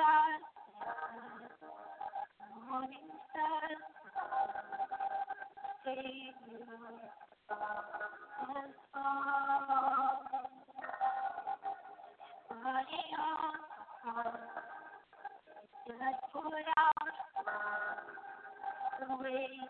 star, 0.00 0.32
morning 2.70 3.12
star, 3.28 3.68
Savior 5.84 6.24
has 8.40 8.72
fallen. 8.94 10.16
Running 12.64 13.12
on, 13.20 13.58
just 15.86 16.20
put 16.32 16.68
out 16.78 17.08
the 19.00 19.06
way. 19.22 19.69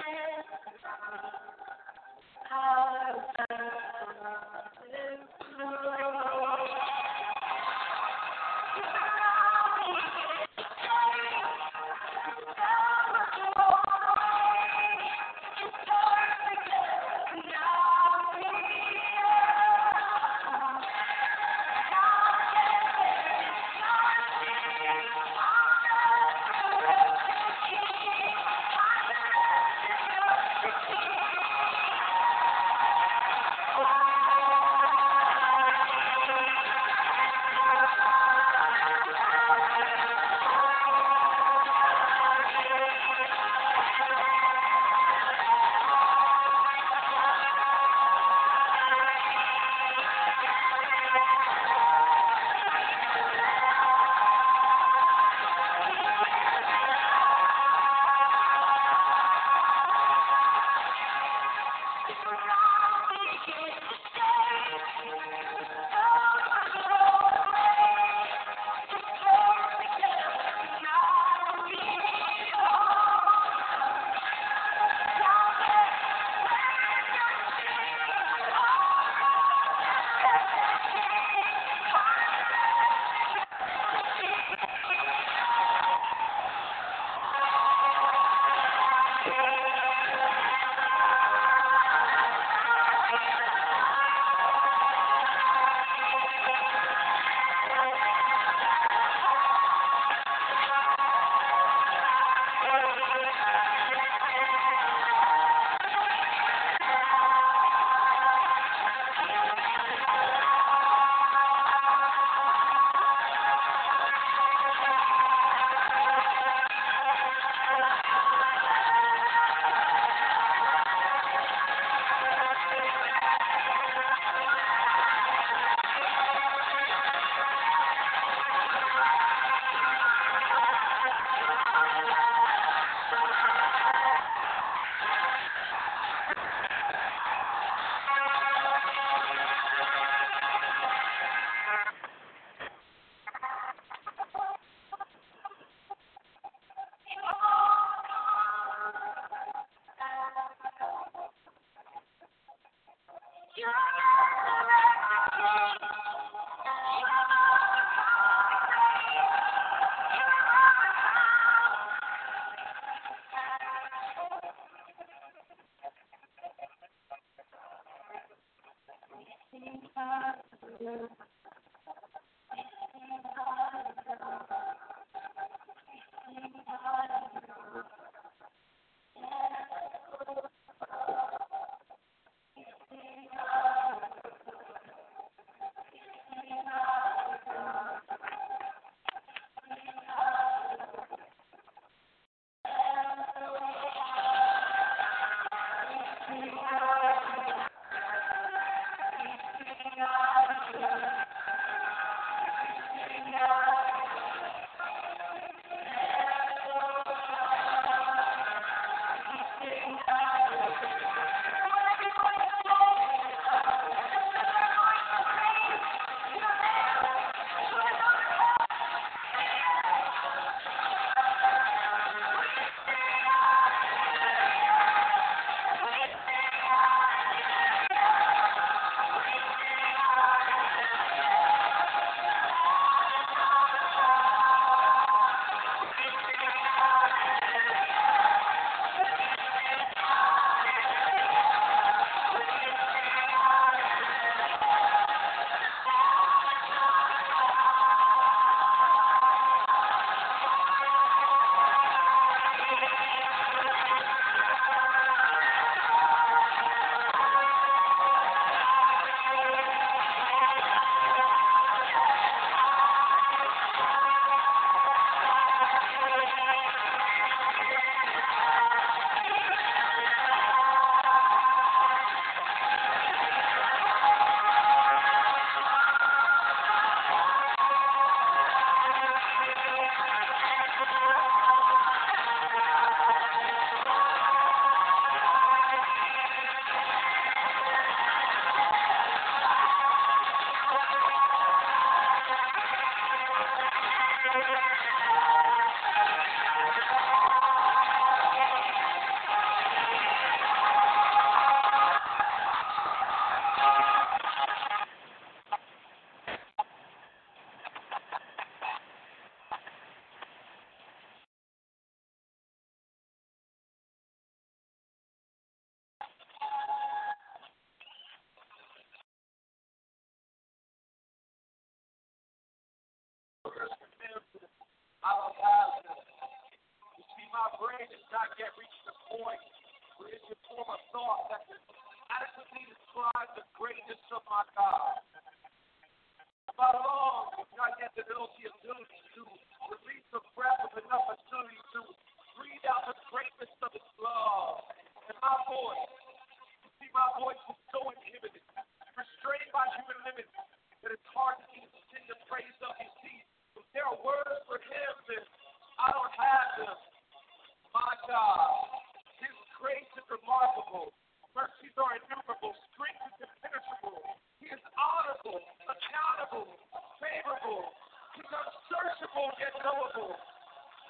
yet 369.40 369.54
knowable. 369.64 370.14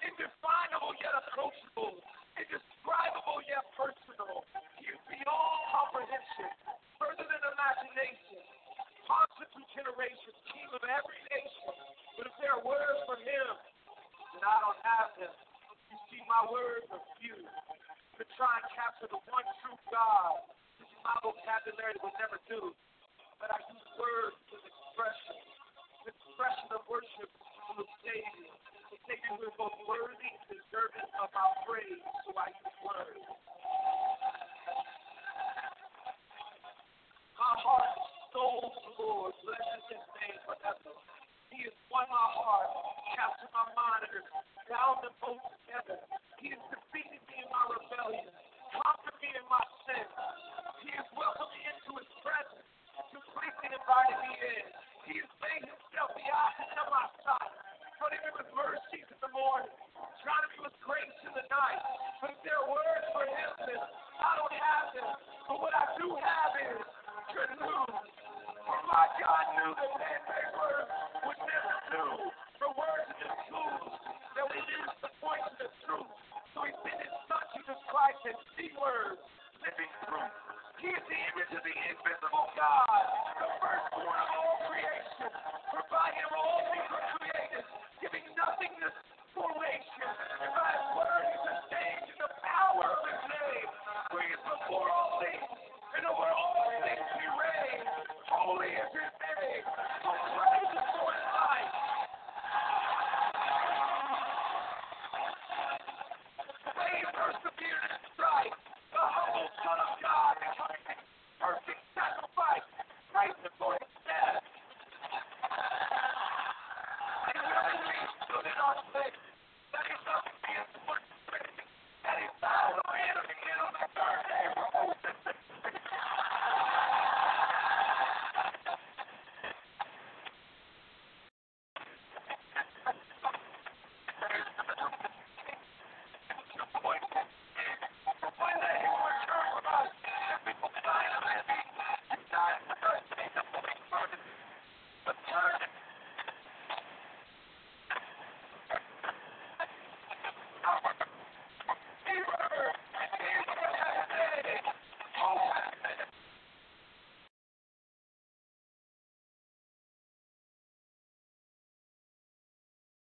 Indefinable 0.03 0.93
yet 1.01 1.15
approachable. 1.23 2.04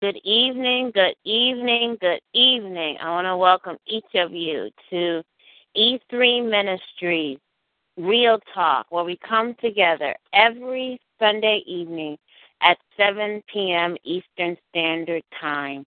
Good 0.01 0.20
evening, 0.24 0.89
good 0.96 1.13
evening, 1.25 1.96
good 2.01 2.22
evening. 2.34 2.98
I 3.00 3.12
want 3.12 3.27
to 3.27 3.38
welcome 3.38 3.77
each 3.86 4.15
of 4.15 4.31
you 4.31 4.72
to 4.89 5.22
E3 5.77 6.50
Ministries 6.50 7.38
Real 7.98 8.39
Talk, 8.51 8.88
where 8.89 9.03
we 9.03 9.15
come 9.17 9.53
together 9.62 10.15
every 10.34 11.00
Sunday 11.20 11.62
evening 11.67 12.17
at 12.63 12.79
7 12.98 13.43
p.m. 13.53 13.96
Eastern 14.03 14.58
Standard 14.70 15.22
Time. 15.39 15.86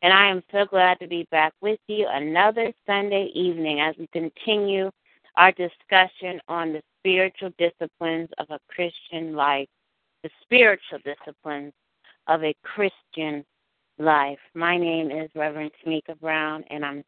And 0.00 0.10
I 0.14 0.30
am 0.30 0.42
so 0.50 0.64
glad 0.64 0.98
to 1.00 1.06
be 1.06 1.28
back 1.30 1.52
with 1.60 1.80
you 1.86 2.06
another 2.10 2.72
Sunday 2.86 3.28
evening 3.34 3.80
as 3.80 3.94
we 3.98 4.06
continue 4.06 4.90
our 5.36 5.52
discussion 5.52 6.40
on 6.48 6.72
the 6.72 6.80
spiritual 6.98 7.50
disciplines 7.58 8.30
of 8.38 8.46
a 8.48 8.58
Christian 8.74 9.34
life, 9.34 9.68
the 10.22 10.30
spiritual 10.44 11.00
disciplines 11.04 11.74
of 12.26 12.42
a 12.42 12.54
Christian 12.62 13.44
life. 14.00 14.38
My 14.54 14.78
name 14.78 15.10
is 15.10 15.30
Reverend 15.34 15.72
Tamika 15.84 16.18
Brown, 16.18 16.64
and 16.70 16.84
I'm 16.84 17.04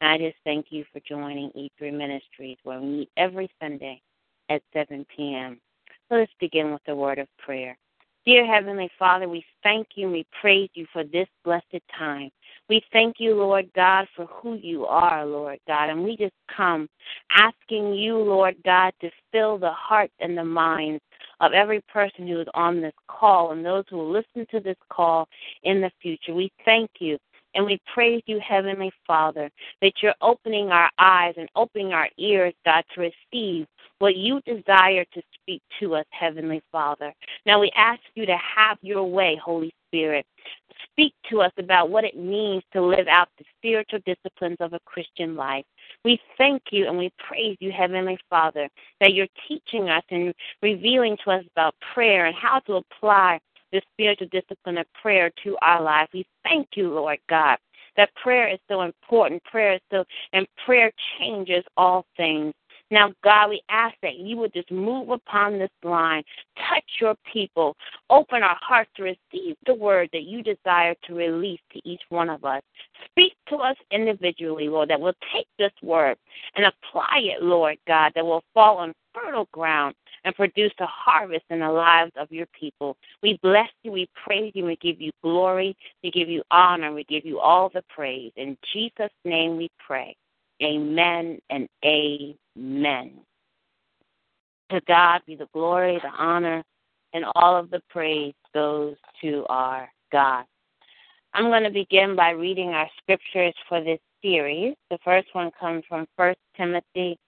and 0.00 0.10
I 0.10 0.18
just 0.18 0.36
thank 0.44 0.66
you 0.70 0.84
for 0.92 1.00
joining 1.00 1.50
E3 1.50 1.92
Ministries, 1.92 2.58
where 2.64 2.80
we 2.80 2.86
meet 2.86 3.10
every 3.16 3.48
Sunday 3.60 4.02
at 4.48 4.60
7 4.72 5.06
p.m. 5.16 5.60
So 6.08 6.16
let's 6.16 6.32
begin 6.40 6.72
with 6.72 6.82
a 6.88 6.94
word 6.94 7.18
of 7.18 7.28
prayer. 7.38 7.78
Dear 8.26 8.44
Heavenly 8.44 8.90
Father, 8.98 9.28
we 9.28 9.44
thank 9.62 9.86
you 9.94 10.06
and 10.06 10.12
we 10.12 10.26
praise 10.40 10.68
you 10.74 10.86
for 10.92 11.04
this 11.04 11.28
blessed 11.44 11.80
time. 11.96 12.30
We 12.68 12.82
thank 12.92 13.16
you, 13.18 13.34
Lord 13.34 13.70
God, 13.74 14.06
for 14.16 14.26
who 14.26 14.54
you 14.54 14.86
are, 14.86 15.26
Lord 15.26 15.58
God. 15.66 15.90
And 15.90 16.02
we 16.02 16.16
just 16.16 16.34
come 16.54 16.88
asking 17.30 17.94
you, 17.94 18.16
Lord 18.16 18.56
God, 18.64 18.92
to 19.02 19.10
fill 19.32 19.58
the 19.58 19.72
hearts 19.72 20.14
and 20.20 20.36
the 20.36 20.44
minds 20.44 21.02
of 21.40 21.52
every 21.52 21.82
person 21.92 22.26
who 22.26 22.40
is 22.40 22.46
on 22.54 22.80
this 22.80 22.94
call 23.06 23.52
and 23.52 23.64
those 23.64 23.84
who 23.90 23.98
will 23.98 24.10
listen 24.10 24.46
to 24.50 24.60
this 24.60 24.78
call 24.90 25.28
in 25.62 25.80
the 25.80 25.90
future. 26.00 26.32
We 26.32 26.50
thank 26.64 26.90
you 27.00 27.18
and 27.54 27.64
we 27.64 27.80
praise 27.92 28.22
you, 28.26 28.40
Heavenly 28.40 28.92
Father, 29.06 29.50
that 29.80 29.92
you're 30.02 30.14
opening 30.20 30.70
our 30.70 30.90
eyes 30.98 31.34
and 31.36 31.48
opening 31.54 31.92
our 31.92 32.08
ears, 32.18 32.54
God, 32.64 32.84
to 32.94 33.00
receive 33.00 33.66
what 33.98 34.16
you 34.16 34.40
desire 34.40 35.04
to 35.12 35.22
speak 35.34 35.62
to 35.80 35.94
us, 35.94 36.06
Heavenly 36.10 36.62
Father. 36.72 37.12
Now 37.46 37.60
we 37.60 37.70
ask 37.76 38.00
you 38.14 38.26
to 38.26 38.36
have 38.56 38.78
your 38.82 39.04
way, 39.04 39.38
Holy 39.42 39.72
Spirit. 39.94 40.26
Speak 40.90 41.14
to 41.30 41.40
us 41.40 41.52
about 41.56 41.90
what 41.90 42.04
it 42.04 42.16
means 42.16 42.62
to 42.72 42.82
live 42.82 43.06
out 43.08 43.28
the 43.38 43.44
spiritual 43.58 44.00
disciplines 44.04 44.56
of 44.60 44.72
a 44.72 44.80
Christian 44.84 45.36
life. 45.36 45.64
We 46.04 46.20
thank 46.36 46.62
you 46.70 46.88
and 46.88 46.98
we 46.98 47.12
praise 47.18 47.56
you, 47.60 47.70
Heavenly 47.72 48.18
Father, 48.28 48.68
that 49.00 49.14
you're 49.14 49.28
teaching 49.48 49.88
us 49.88 50.02
and 50.10 50.34
revealing 50.62 51.16
to 51.24 51.30
us 51.30 51.44
about 51.54 51.74
prayer 51.94 52.26
and 52.26 52.36
how 52.36 52.60
to 52.60 52.74
apply 52.74 53.40
the 53.72 53.82
spiritual 53.92 54.28
discipline 54.30 54.78
of 54.78 54.86
prayer 55.00 55.30
to 55.44 55.56
our 55.62 55.82
life. 55.82 56.08
We 56.12 56.26
thank 56.44 56.68
you, 56.74 56.92
Lord 56.92 57.18
God, 57.28 57.58
that 57.96 58.14
prayer 58.16 58.48
is 58.48 58.58
so 58.68 58.82
important. 58.82 59.42
Prayer 59.44 59.74
is 59.74 59.80
so, 59.90 60.04
and 60.32 60.46
prayer 60.64 60.92
changes 61.18 61.64
all 61.76 62.04
things. 62.16 62.52
Now, 62.90 63.12
God, 63.22 63.50
we 63.50 63.62
ask 63.70 63.94
that 64.02 64.16
you 64.16 64.36
would 64.36 64.52
just 64.52 64.70
move 64.70 65.10
upon 65.10 65.58
this 65.58 65.70
line, 65.82 66.22
touch 66.68 66.84
your 67.00 67.14
people, 67.32 67.76
open 68.10 68.42
our 68.42 68.58
hearts 68.60 68.90
to 68.96 69.02
receive 69.02 69.56
the 69.66 69.74
word 69.74 70.10
that 70.12 70.24
you 70.24 70.42
desire 70.42 70.94
to 71.06 71.14
release 71.14 71.60
to 71.72 71.80
each 71.88 72.02
one 72.10 72.28
of 72.28 72.44
us. 72.44 72.62
Speak 73.10 73.32
to 73.48 73.56
us 73.56 73.76
individually, 73.90 74.68
Lord, 74.68 74.90
that 74.90 75.00
we'll 75.00 75.14
take 75.34 75.46
this 75.58 75.72
word 75.82 76.16
and 76.56 76.66
apply 76.66 77.20
it, 77.22 77.42
Lord 77.42 77.78
God, 77.86 78.12
that 78.14 78.24
will 78.24 78.44
fall 78.52 78.78
on 78.78 78.94
fertile 79.14 79.48
ground 79.52 79.94
and 80.24 80.34
produce 80.34 80.72
a 80.80 80.86
harvest 80.86 81.44
in 81.50 81.60
the 81.60 81.70
lives 81.70 82.12
of 82.16 82.30
your 82.30 82.46
people. 82.58 82.96
We 83.22 83.38
bless 83.42 83.68
you, 83.82 83.92
we 83.92 84.08
praise 84.24 84.52
you, 84.54 84.64
we 84.64 84.76
give 84.76 85.00
you 85.00 85.10
glory, 85.22 85.76
we 86.02 86.10
give 86.10 86.28
you 86.28 86.42
honor, 86.50 86.92
we 86.92 87.04
give 87.04 87.24
you 87.24 87.40
all 87.40 87.70
the 87.72 87.82
praise. 87.94 88.32
In 88.36 88.56
Jesus' 88.72 89.10
name 89.24 89.56
we 89.56 89.70
pray. 89.86 90.16
Amen 90.62 91.38
and 91.50 91.68
amen. 91.84 92.36
To 94.70 94.80
God 94.86 95.20
be 95.26 95.36
the 95.36 95.48
glory, 95.52 95.98
the 96.02 96.08
honor, 96.08 96.62
and 97.12 97.24
all 97.34 97.56
of 97.56 97.70
the 97.70 97.80
praise 97.90 98.34
goes 98.52 98.96
to 99.22 99.44
our 99.48 99.88
God. 100.10 100.44
I'm 101.32 101.44
going 101.44 101.64
to 101.64 101.70
begin 101.70 102.16
by 102.16 102.30
reading 102.30 102.70
our 102.70 102.88
scriptures 103.02 103.54
for 103.68 103.82
this 103.82 103.98
series. 104.22 104.74
The 104.90 104.98
first 105.04 105.28
one 105.32 105.50
comes 105.58 105.84
from 105.88 106.06
1 106.16 106.34
Timothy 106.56 107.18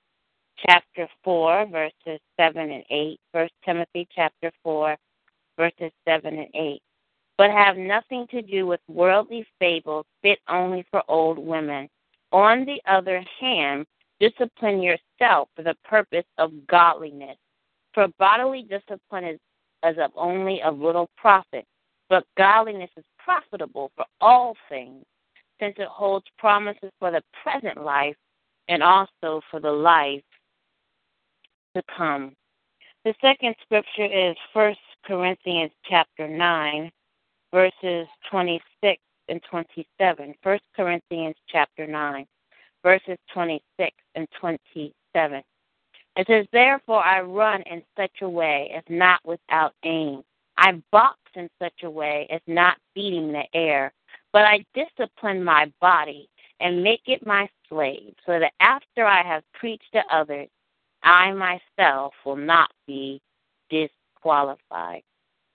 chapter 0.64 1.08
4, 1.24 1.66
verses 1.66 2.20
7 2.38 2.70
and 2.70 2.84
8. 2.90 3.20
1 3.32 3.48
Timothy 3.64 4.08
chapter 4.14 4.50
4, 4.62 4.96
verses 5.58 5.92
7 6.06 6.38
and 6.38 6.48
8. 6.54 6.80
But 7.36 7.50
have 7.50 7.76
nothing 7.76 8.26
to 8.30 8.42
do 8.42 8.66
with 8.66 8.80
worldly 8.88 9.46
fables 9.58 10.06
fit 10.22 10.38
only 10.48 10.86
for 10.90 11.02
old 11.08 11.38
women. 11.38 11.88
On 12.32 12.64
the 12.64 12.80
other 12.90 13.22
hand, 13.40 13.86
discipline 14.20 14.82
yourself 14.82 15.48
for 15.54 15.62
the 15.62 15.76
purpose 15.84 16.24
of 16.38 16.52
godliness. 16.66 17.36
For 17.94 18.08
bodily 18.18 18.62
discipline 18.62 19.24
is, 19.24 19.40
is 19.84 19.96
of 19.98 20.10
only 20.16 20.62
of 20.62 20.78
little 20.78 21.08
profit, 21.16 21.64
but 22.08 22.24
godliness 22.36 22.90
is 22.96 23.04
profitable 23.18 23.90
for 23.96 24.04
all 24.20 24.56
things, 24.68 25.04
since 25.60 25.74
it 25.78 25.88
holds 25.88 26.26
promises 26.38 26.90
for 26.98 27.10
the 27.10 27.22
present 27.42 27.82
life 27.82 28.16
and 28.68 28.82
also 28.82 29.40
for 29.50 29.60
the 29.60 29.70
life 29.70 30.22
to 31.74 31.82
come. 31.96 32.34
The 33.04 33.14
second 33.20 33.54
scripture 33.62 34.04
is 34.04 34.36
1 34.52 34.74
Corinthians 35.04 35.70
chapter 35.88 36.26
9, 36.28 36.90
verses 37.52 38.08
26 38.30 39.00
and 39.28 39.40
27. 39.48 40.34
1 40.42 40.58
Corinthians 40.74 41.36
chapter 41.48 41.86
9, 41.86 42.26
verses 42.86 43.18
26 43.34 43.90
and 44.14 44.28
27. 44.40 45.42
It 46.16 46.26
says, 46.28 46.46
Therefore 46.52 47.04
I 47.04 47.20
run 47.20 47.62
in 47.62 47.82
such 47.98 48.22
a 48.22 48.28
way 48.28 48.72
as 48.76 48.84
not 48.88 49.18
without 49.24 49.74
aim. 49.82 50.22
I 50.56 50.80
box 50.92 51.18
in 51.34 51.48
such 51.60 51.82
a 51.82 51.90
way 51.90 52.28
as 52.30 52.40
not 52.46 52.76
beating 52.94 53.32
the 53.32 53.42
air, 53.54 53.92
but 54.32 54.42
I 54.42 54.64
discipline 54.72 55.42
my 55.42 55.72
body 55.80 56.28
and 56.60 56.84
make 56.84 57.02
it 57.06 57.26
my 57.26 57.48
slave, 57.68 58.14
so 58.24 58.38
that 58.38 58.52
after 58.60 59.04
I 59.04 59.26
have 59.26 59.42
preached 59.52 59.92
to 59.92 60.02
others, 60.12 60.48
I 61.02 61.32
myself 61.32 62.14
will 62.24 62.36
not 62.36 62.70
be 62.86 63.20
disqualified. 63.68 65.02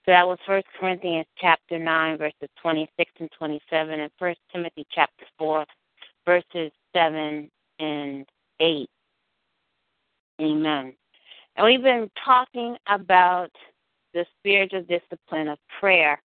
So 0.04 0.12
that 0.12 0.26
was 0.26 0.38
First 0.46 0.66
Corinthians 0.78 1.26
chapter 1.38 1.78
nine, 1.78 2.18
verses 2.18 2.50
twenty-six 2.60 3.10
and 3.18 3.30
twenty-seven, 3.38 4.00
and 4.00 4.12
First 4.18 4.40
Timothy 4.52 4.86
chapter 4.94 5.24
four, 5.38 5.64
verses 6.26 6.70
seven 6.94 7.50
and 7.78 8.26
eight. 8.60 8.88
Amen. 10.40 10.94
And 11.56 11.66
we've 11.66 11.82
been 11.82 12.10
talking 12.24 12.76
about 12.88 13.50
the 14.14 14.24
spiritual 14.38 14.82
discipline 14.82 15.48
of 15.48 15.58
prayer. 15.80 16.20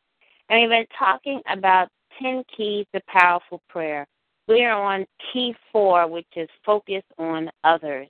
And 0.48 0.60
we've 0.60 0.70
been 0.70 0.86
talking 0.96 1.40
about 1.48 1.88
10 2.22 2.44
keys 2.56 2.86
to 2.94 3.00
powerful 3.08 3.60
prayer. 3.68 4.06
We 4.48 4.64
are 4.64 4.80
on 4.80 5.06
key 5.32 5.54
four, 5.72 6.06
which 6.06 6.26
is 6.36 6.48
focus 6.64 7.02
on 7.18 7.50
others. 7.64 8.08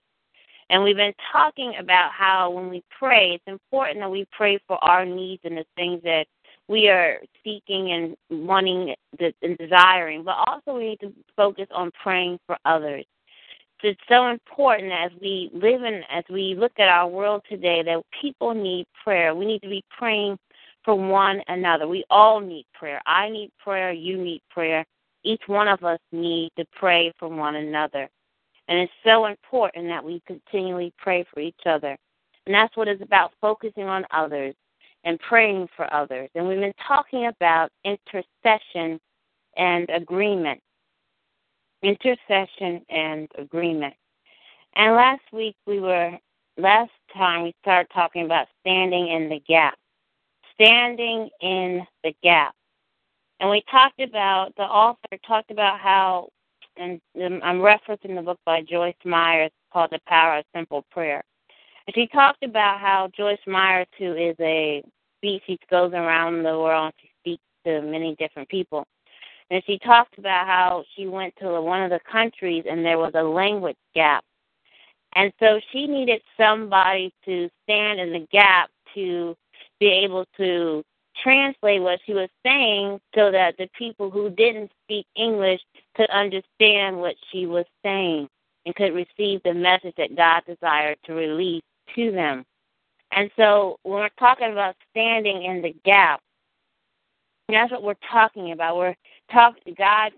And 0.69 0.83
we've 0.83 0.97
been 0.97 1.15
talking 1.33 1.75
about 1.79 2.11
how 2.13 2.51
when 2.51 2.69
we 2.69 2.83
pray, 2.99 3.35
it's 3.35 3.45
important 3.47 4.01
that 4.01 4.11
we 4.11 4.27
pray 4.33 4.59
for 4.67 4.83
our 4.85 5.07
needs 5.07 5.43
and 5.45 5.57
the 5.57 5.65
things 5.77 6.03
that 6.03 6.27
we 6.69 6.89
are 6.89 7.19
seeking 7.45 7.93
and 7.93 8.17
wanting 8.31 8.95
and 9.21 9.59
desiring, 9.59 10.25
but 10.25 10.37
also 10.47 10.79
we 10.79 10.91
need 10.91 11.01
to 11.01 11.13
focus 11.37 11.67
on 11.73 11.91
praying 12.03 12.39
for 12.47 12.57
others. 12.65 13.05
So 13.81 13.89
it's 13.89 14.01
so 14.09 14.29
important 14.29 14.91
as 14.91 15.13
we 15.21 15.51
live 15.53 15.83
in, 15.85 16.03
as 16.11 16.25
we 16.31 16.55
look 16.55 16.73
at 16.79 16.89
our 16.89 17.07
world 17.07 17.43
today, 17.49 17.83
that 17.83 18.03
people 18.21 18.55
need 18.55 18.87
prayer. 19.05 19.35
We 19.35 19.45
need 19.45 19.63
to 19.63 19.69
be 19.69 19.85
praying 19.97 20.39
for 20.85 20.95
one 20.95 21.43
another. 21.49 21.87
We 21.87 22.05
all 22.09 22.41
need 22.41 22.65
prayer. 22.73 23.01
I 23.07 23.29
need 23.29 23.51
prayer. 23.59 23.93
You 23.93 24.17
need 24.17 24.41
prayer. 24.51 24.85
Each 25.25 25.43
one 25.47 25.69
of 25.69 25.85
us 25.85 25.99
need 26.11 26.53
to 26.57 26.65
pray 26.73 27.13
for 27.19 27.29
one 27.29 27.57
another. 27.57 28.09
And 28.69 28.79
it's 28.79 28.93
so 29.05 29.27
important 29.27 29.89
that 29.89 30.03
we 30.03 30.23
continually 30.27 30.93
pray 30.99 31.25
for 31.33 31.41
each 31.41 31.67
other. 31.67 31.97
And 32.47 32.55
that's 32.55 32.77
what 32.77 32.89
it's 32.89 33.03
about 33.03 33.33
focusing 33.41 33.85
on 33.85 34.07
others 34.11 34.55
and 35.07 35.21
praying 35.21 35.69
for 35.77 35.93
others. 35.95 36.29
And 36.35 36.47
we've 36.47 36.59
been 36.59 36.75
talking 36.87 37.29
about 37.29 37.71
intercession 37.85 39.01
and 39.57 39.89
agreement. 39.89 40.61
Intercession 41.83 42.85
and 42.91 43.29
agreement. 43.39 43.95
And 44.75 44.95
last 44.95 45.23
week 45.33 45.55
we 45.65 45.79
were, 45.79 46.19
last 46.59 46.91
time 47.17 47.45
we 47.45 47.55
started 47.63 47.89
talking 47.95 48.25
about 48.25 48.49
standing 48.61 49.09
in 49.09 49.29
the 49.29 49.41
gap. 49.49 49.79
Standing 50.55 51.31
in 51.41 51.87
the 52.03 52.13
gap. 52.23 52.53
And 53.39 53.49
we 53.49 53.63
talked 53.71 54.01
about, 54.01 54.57
the 54.57 54.65
author 54.65 55.19
talked 55.25 55.53
about 55.53 55.79
how, 55.79 56.31
and 56.77 57.01
um, 57.23 57.41
I'm 57.45 57.59
referencing 57.59 58.17
the 58.17 58.23
book 58.23 58.41
by 58.45 58.63
Joyce 58.63 58.95
Myers 59.05 59.53
called 59.73 59.91
The 59.93 60.01
Power 60.09 60.39
of 60.39 60.45
Simple 60.53 60.85
Prayer. 60.91 61.23
And 61.87 61.95
she 61.95 62.09
talked 62.09 62.43
about 62.43 62.81
how 62.81 63.09
Joyce 63.17 63.39
Myers, 63.47 63.87
who 63.99 64.15
is 64.15 64.35
a 64.41 64.83
speech. 65.19 65.43
She 65.47 65.59
goes 65.71 65.93
around 65.93 66.43
the 66.43 66.59
world 66.59 66.93
she 67.01 67.11
speaks 67.21 67.43
to 67.65 67.83
many 67.83 68.15
different 68.17 68.49
people. 68.49 68.87
And 69.51 69.63
she 69.67 69.79
talked 69.79 70.19
about 70.19 70.47
how 70.47 70.85
she 70.95 71.07
went 71.07 71.35
to 71.41 71.61
one 71.61 71.83
of 71.83 71.91
the 71.91 72.01
countries 72.11 72.65
and 72.69 72.85
there 72.85 72.99
was 72.99 73.13
a 73.15 73.23
language 73.23 73.77
gap. 73.95 74.25
And 75.15 75.33
so 75.41 75.61
she 75.73 75.87
needed 75.87 76.21
somebody 76.37 77.13
to 77.25 77.49
stand 77.63 78.01
in 78.01 78.13
the 78.13 78.27
gap 78.33 78.71
to 78.95 79.37
be 79.79 79.87
able 79.87 80.27
to 80.37 80.83
translate 81.23 81.81
what 81.81 82.01
she 82.05 82.13
was 82.13 82.29
saying 82.45 83.01
so 83.15 83.31
that 83.31 83.57
the 83.57 83.69
people 83.79 84.11
who 84.11 84.31
didn't 84.31 84.71
speak 84.85 85.07
English 85.17 85.61
could 85.97 86.11
understand 86.11 86.97
what 86.99 87.15
she 87.31 87.47
was 87.47 87.65
saying 87.83 88.29
and 88.67 88.75
could 88.75 88.95
receive 88.95 89.43
the 89.43 89.55
message 89.55 89.95
that 89.97 90.17
God 90.17 90.43
desired 90.47 90.99
to 91.05 91.15
release 91.15 91.63
to 91.95 92.13
them. 92.13 92.45
And 93.13 93.31
so 93.37 93.79
when 93.83 94.01
we're 94.01 94.09
talking 94.19 94.53
about 94.53 94.77
standing 94.91 95.45
in 95.45 95.63
the 95.63 95.75
gap, 95.85 96.21
that's 97.49 97.71
what 97.71 97.83
we're 97.83 97.95
talking 98.11 98.53
about. 98.53 98.77
We're 98.77 98.97
talking 99.33 99.75
God 99.79 100.13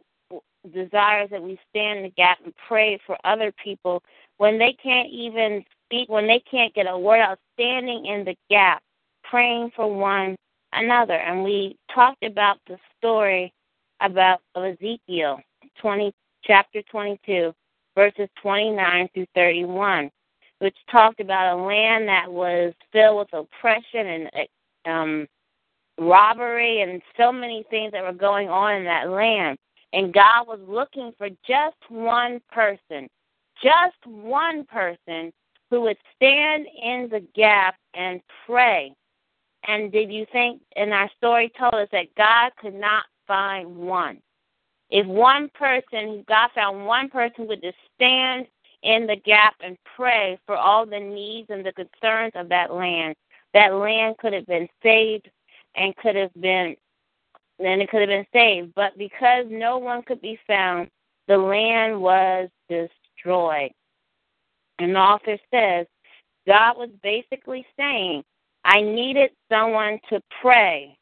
desires 0.72 1.30
that 1.30 1.42
we 1.42 1.58
stand 1.70 1.98
in 1.98 2.04
the 2.04 2.10
gap 2.10 2.38
and 2.44 2.52
pray 2.66 2.98
for 3.06 3.16
other 3.24 3.52
people 3.62 4.02
when 4.38 4.58
they 4.58 4.76
can't 4.82 5.08
even 5.10 5.64
speak, 5.86 6.08
when 6.08 6.26
they 6.26 6.42
can't 6.50 6.74
get 6.74 6.86
a 6.88 6.98
word 6.98 7.20
out, 7.20 7.38
standing 7.54 8.06
in 8.06 8.24
the 8.24 8.36
gap, 8.50 8.82
praying 9.24 9.70
for 9.74 9.92
one 9.92 10.36
another. 10.72 11.14
And 11.14 11.44
we 11.44 11.76
talked 11.94 12.24
about 12.24 12.58
the 12.66 12.78
story 12.98 13.52
about 14.00 14.40
Ezekiel 14.56 15.40
20, 15.80 16.12
chapter 16.44 16.82
22, 16.90 17.52
verses 17.94 18.28
29 18.42 19.08
through 19.14 19.26
31 19.34 20.10
which 20.58 20.76
talked 20.90 21.20
about 21.20 21.58
a 21.58 21.62
land 21.62 22.08
that 22.08 22.30
was 22.30 22.72
filled 22.92 23.18
with 23.18 23.32
oppression 23.32 24.06
and 24.06 24.48
um, 24.86 25.28
robbery 25.98 26.82
and 26.82 27.02
so 27.16 27.32
many 27.32 27.64
things 27.70 27.92
that 27.92 28.02
were 28.02 28.12
going 28.12 28.48
on 28.48 28.74
in 28.76 28.84
that 28.84 29.10
land. 29.10 29.58
And 29.92 30.12
God 30.12 30.46
was 30.46 30.60
looking 30.66 31.12
for 31.16 31.28
just 31.46 31.76
one 31.88 32.40
person, 32.52 33.08
just 33.62 33.96
one 34.04 34.64
person 34.64 35.32
who 35.70 35.82
would 35.82 35.96
stand 36.16 36.66
in 36.82 37.08
the 37.10 37.24
gap 37.34 37.76
and 37.94 38.20
pray. 38.46 38.92
And 39.66 39.92
did 39.92 40.10
you 40.10 40.26
think, 40.32 40.60
and 40.76 40.92
our 40.92 41.10
story 41.16 41.52
told 41.58 41.74
us 41.74 41.88
that 41.92 42.14
God 42.16 42.52
could 42.60 42.74
not 42.74 43.04
find 43.26 43.76
one. 43.76 44.20
If 44.90 45.06
one 45.06 45.50
person, 45.54 46.24
God 46.28 46.50
found 46.54 46.86
one 46.86 47.10
person 47.10 47.34
who 47.36 47.48
would 47.48 47.62
just 47.62 47.76
stand 47.94 48.46
in 48.82 49.06
the 49.06 49.16
gap 49.16 49.54
and 49.60 49.76
pray 49.96 50.38
for 50.46 50.56
all 50.56 50.86
the 50.86 51.00
needs 51.00 51.48
and 51.50 51.64
the 51.64 51.72
concerns 51.72 52.32
of 52.34 52.48
that 52.48 52.72
land. 52.72 53.14
That 53.54 53.74
land 53.74 54.16
could 54.18 54.32
have 54.32 54.46
been 54.46 54.68
saved 54.82 55.28
and 55.74 55.96
could 55.96 56.16
have 56.16 56.32
been 56.40 56.76
then 57.58 57.80
it 57.80 57.90
could 57.90 58.00
have 58.00 58.08
been 58.08 58.26
saved. 58.32 58.72
But 58.76 58.96
because 58.96 59.46
no 59.48 59.78
one 59.78 60.02
could 60.02 60.20
be 60.20 60.38
found, 60.46 60.90
the 61.26 61.36
land 61.36 62.00
was 62.00 62.48
destroyed. 62.68 63.72
And 64.78 64.94
the 64.94 65.00
author 65.00 65.36
says 65.52 65.86
God 66.46 66.76
was 66.76 66.90
basically 67.02 67.66
saying, 67.76 68.22
I 68.64 68.80
needed 68.80 69.30
someone 69.50 69.98
to 70.10 70.20
pray. 70.40 70.96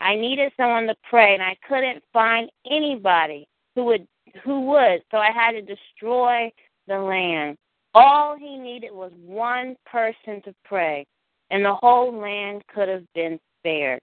I 0.00 0.14
needed 0.14 0.52
someone 0.56 0.86
to 0.86 0.94
pray, 1.10 1.34
and 1.34 1.42
I 1.42 1.56
couldn't 1.66 2.04
find 2.12 2.48
anybody 2.70 3.48
who 3.74 3.84
would 3.86 4.06
who 4.44 4.60
would. 4.66 5.02
So 5.10 5.18
I 5.18 5.30
had 5.32 5.52
to 5.52 5.62
destroy 5.62 6.50
the 6.88 6.98
land. 6.98 7.56
All 7.94 8.36
he 8.36 8.56
needed 8.56 8.92
was 8.92 9.12
one 9.24 9.76
person 9.86 10.42
to 10.44 10.54
pray, 10.64 11.06
and 11.50 11.64
the 11.64 11.74
whole 11.74 12.18
land 12.18 12.62
could 12.74 12.88
have 12.88 13.04
been 13.14 13.38
spared. 13.58 14.00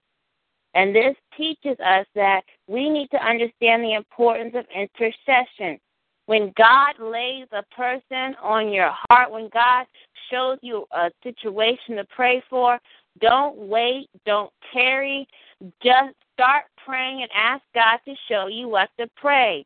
And 0.74 0.94
this 0.94 1.16
teaches 1.36 1.78
us 1.80 2.06
that 2.14 2.42
we 2.66 2.88
need 2.88 3.08
to 3.10 3.24
understand 3.24 3.82
the 3.82 3.94
importance 3.94 4.54
of 4.54 4.66
intercession. 4.74 5.78
When 6.26 6.52
God 6.56 6.94
lays 7.00 7.46
a 7.52 7.62
person 7.74 8.34
on 8.42 8.72
your 8.72 8.92
heart, 9.08 9.30
when 9.30 9.48
God 9.52 9.86
shows 10.30 10.58
you 10.60 10.84
a 10.92 11.10
situation 11.22 11.96
to 11.96 12.04
pray 12.14 12.42
for, 12.50 12.78
don't 13.20 13.56
wait, 13.56 14.08
don't 14.26 14.50
tarry. 14.72 15.26
Just 15.82 16.14
start 16.34 16.64
praying 16.84 17.22
and 17.22 17.30
ask 17.34 17.62
God 17.74 17.98
to 18.04 18.14
show 18.28 18.48
you 18.48 18.68
what 18.68 18.90
to 18.98 19.08
pray 19.16 19.64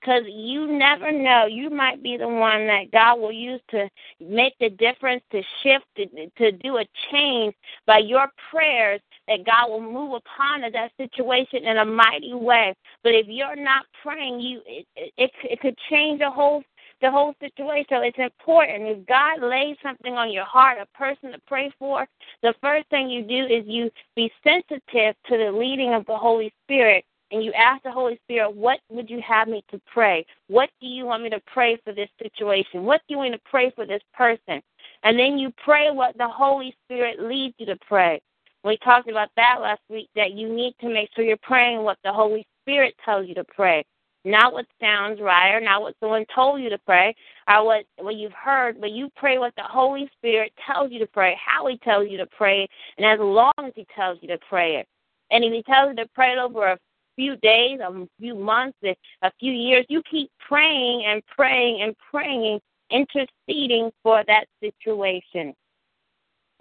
because 0.00 0.22
you 0.26 0.66
never 0.66 1.12
know. 1.12 1.46
You 1.46 1.70
might 1.70 2.02
be 2.02 2.16
the 2.16 2.28
one 2.28 2.66
that 2.66 2.90
God 2.92 3.20
will 3.20 3.32
use 3.32 3.60
to 3.70 3.88
make 4.20 4.54
the 4.58 4.70
difference, 4.70 5.22
to 5.32 5.42
shift, 5.62 5.84
to, 5.96 6.06
to 6.38 6.52
do 6.52 6.78
a 6.78 6.84
change 7.12 7.54
by 7.86 7.98
your 7.98 8.28
prayers. 8.50 9.00
That 9.28 9.46
God 9.46 9.70
will 9.70 9.80
move 9.80 10.14
upon 10.14 10.62
that 10.62 10.90
situation 10.96 11.64
in 11.64 11.78
a 11.78 11.84
mighty 11.84 12.34
way. 12.34 12.74
But 13.04 13.14
if 13.14 13.26
you're 13.28 13.56
not 13.56 13.86
praying, 14.02 14.40
you 14.40 14.60
it, 14.66 14.86
it, 14.96 15.30
it 15.44 15.60
could 15.60 15.76
change 15.88 16.20
the 16.20 16.30
whole 16.30 16.62
the 17.00 17.10
whole 17.10 17.34
situation. 17.40 17.86
So 17.88 18.00
it's 18.00 18.18
important. 18.18 18.82
If 18.82 19.06
God 19.06 19.42
lays 19.42 19.76
something 19.82 20.14
on 20.14 20.32
your 20.32 20.44
heart, 20.44 20.78
a 20.80 20.98
person 20.98 21.32
to 21.32 21.38
pray 21.46 21.72
for, 21.78 22.06
the 22.42 22.54
first 22.60 22.88
thing 22.90 23.08
you 23.08 23.22
do 23.22 23.46
is 23.46 23.64
you 23.66 23.90
be 24.16 24.30
sensitive 24.44 25.14
to 25.28 25.38
the 25.38 25.52
leading 25.52 25.94
of 25.94 26.04
the 26.06 26.16
Holy 26.16 26.52
Spirit 26.64 27.04
and 27.30 27.44
you 27.44 27.52
ask 27.52 27.82
the 27.82 27.92
Holy 27.92 28.18
Spirit, 28.24 28.54
what 28.54 28.80
would 28.90 29.08
you 29.08 29.20
have 29.26 29.48
me 29.48 29.64
to 29.70 29.80
pray? 29.92 30.26
What 30.48 30.70
do 30.80 30.86
you 30.86 31.04
want 31.04 31.22
me 31.22 31.30
to 31.30 31.40
pray 31.52 31.78
for 31.84 31.92
this 31.92 32.08
situation? 32.20 32.84
What 32.84 33.00
do 33.06 33.14
you 33.14 33.18
want 33.18 33.32
me 33.32 33.36
to 33.36 33.42
pray 33.50 33.72
for 33.74 33.86
this 33.86 34.02
person? 34.14 34.62
And 35.02 35.18
then 35.18 35.38
you 35.38 35.52
pray 35.64 35.90
what 35.90 36.16
the 36.18 36.28
Holy 36.28 36.74
Spirit 36.84 37.20
leads 37.20 37.54
you 37.58 37.66
to 37.66 37.76
pray. 37.86 38.20
We 38.64 38.76
talked 38.78 39.08
about 39.08 39.30
that 39.36 39.58
last 39.60 39.80
week 39.88 40.08
that 40.16 40.32
you 40.32 40.52
need 40.52 40.74
to 40.80 40.88
make 40.92 41.08
sure 41.14 41.24
you're 41.24 41.36
praying 41.38 41.82
what 41.82 41.98
the 42.04 42.12
Holy 42.12 42.46
Spirit 42.62 42.94
tells 43.04 43.26
you 43.26 43.34
to 43.34 43.44
pray 43.44 43.84
not 44.24 44.52
what 44.52 44.66
sounds 44.80 45.20
right 45.20 45.54
or 45.54 45.60
not 45.60 45.82
what 45.82 45.94
someone 46.00 46.24
told 46.34 46.60
you 46.60 46.68
to 46.70 46.78
pray 46.78 47.14
or 47.48 47.64
what 47.64 47.84
what 47.98 48.16
you've 48.16 48.32
heard, 48.32 48.80
but 48.80 48.90
you 48.90 49.08
pray 49.16 49.38
what 49.38 49.54
the 49.56 49.62
Holy 49.62 50.10
Spirit 50.18 50.52
tells 50.66 50.92
you 50.92 50.98
to 50.98 51.06
pray, 51.06 51.36
how 51.44 51.66
He 51.66 51.78
tells 51.78 52.08
you 52.08 52.18
to 52.18 52.26
pray, 52.26 52.68
and 52.98 53.06
as 53.06 53.18
long 53.18 53.52
as 53.58 53.72
He 53.74 53.86
tells 53.94 54.18
you 54.20 54.28
to 54.28 54.38
pray 54.48 54.76
it. 54.76 54.86
And 55.30 55.44
if 55.44 55.52
He 55.52 55.62
tells 55.62 55.90
you 55.90 55.96
to 55.96 56.10
pray 56.14 56.32
it 56.32 56.38
over 56.38 56.66
a 56.72 56.78
few 57.16 57.36
days, 57.36 57.80
a 57.80 58.06
few 58.18 58.34
months, 58.34 58.78
a 58.84 59.32
few 59.38 59.52
years, 59.52 59.86
you 59.88 60.02
keep 60.10 60.30
praying 60.46 61.04
and 61.06 61.22
praying 61.26 61.82
and 61.82 61.94
praying, 62.10 62.60
interceding 62.90 63.90
for 64.02 64.24
that 64.26 64.46
situation. 64.62 65.54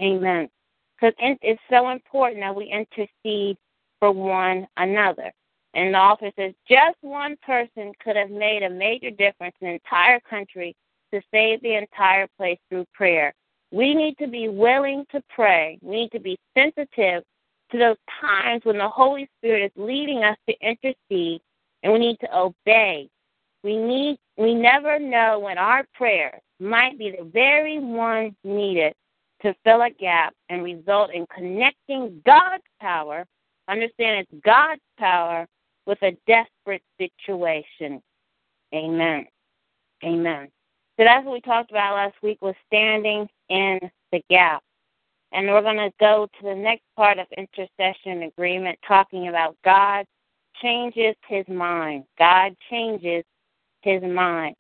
Amen. 0.02 0.50
Because 1.00 1.14
it's 1.20 1.62
so 1.70 1.90
important 1.90 2.42
that 2.42 2.56
we 2.56 2.66
intercede 2.66 3.58
for 4.00 4.12
one 4.12 4.68
another. 4.78 5.32
And 5.74 5.94
the 5.94 6.00
author 6.00 6.32
says 6.36 6.54
just 6.68 6.98
one 7.02 7.36
person 7.46 7.92
could 8.04 8.16
have 8.16 8.32
made 8.32 8.64
a 8.64 8.70
major 8.70 9.12
difference 9.12 9.56
in 9.62 9.68
the 9.68 9.74
entire 9.74 10.20
country 10.22 10.76
to 11.14 11.22
save 11.32 11.62
the 11.62 11.76
entire 11.76 12.28
place 12.38 12.58
through 12.70 12.86
prayer. 12.94 13.34
We 13.72 13.94
need 13.94 14.18
to 14.18 14.28
be 14.28 14.50
willing 14.50 15.06
to 15.12 15.22
pray. 15.30 15.78
We 15.82 16.02
need 16.02 16.12
to 16.12 16.20
be 16.20 16.38
sensitive 16.58 17.24
to 17.72 17.78
those 17.78 17.98
times 18.22 18.62
when 18.66 18.78
the 18.78 18.90
Holy 18.90 19.30
Spirit 19.38 19.66
is 19.66 19.72
leading 19.76 20.24
us 20.24 20.38
to 20.48 20.56
intercede, 20.62 21.42
and 21.84 21.94
we 21.94 22.00
need 22.00 22.18
to 22.22 22.38
obey. 22.38 23.10
We 23.64 23.78
need 23.78 24.18
we 24.38 24.56
never 24.56 25.00
know 25.00 25.40
when 25.40 25.58
our 25.58 25.86
prayer 25.94 26.40
might 26.60 26.98
be 26.98 27.12
the 27.12 27.26
very 27.26 27.80
one 27.80 28.36
needed 28.44 28.94
to 29.42 29.56
fill 29.64 29.82
a 29.82 29.90
gap 29.90 30.34
and 30.50 30.64
result 30.64 31.12
in 31.14 31.26
connecting 31.34 32.22
God's 32.26 32.64
power. 32.82 33.26
Understand 33.68 34.26
it's 34.26 34.44
God's 34.44 34.82
power 34.98 35.46
with 35.86 36.02
a 36.04 36.18
desperate 36.28 36.84
situation. 36.98 38.02
Amen. 38.74 39.26
Amen. 40.04 40.50
So 40.98 41.04
that's 41.06 41.26
what 41.26 41.34
we 41.34 41.42
talked 41.42 41.72
about 41.72 41.96
last 41.96 42.16
week 42.22 42.42
was 42.42 42.56
standing 42.68 43.28
in 43.50 43.80
the 44.12 44.22
gap. 44.30 44.62
And 45.32 45.48
we're 45.48 45.62
going 45.62 45.78
to 45.78 45.92
go 46.00 46.28
to 46.40 46.44
the 46.44 46.56
next 46.56 46.84
part 46.96 47.20
of 47.20 47.28
intercession 47.38 48.24
agreement, 48.24 48.80
talking 48.88 49.28
about 49.28 49.56
God 49.64 50.06
changes 50.62 51.16
his 51.28 51.48
mind. 51.48 52.06
God 52.18 52.56
changes 52.70 53.24
his 53.82 54.02
mind. 54.02 54.56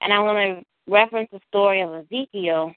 And 0.00 0.12
I 0.12 0.18
want 0.20 0.38
to 0.38 0.92
reference 0.92 1.28
the 1.30 1.40
story 1.48 1.82
of 1.82 1.92
Ezekiel. 1.92 2.72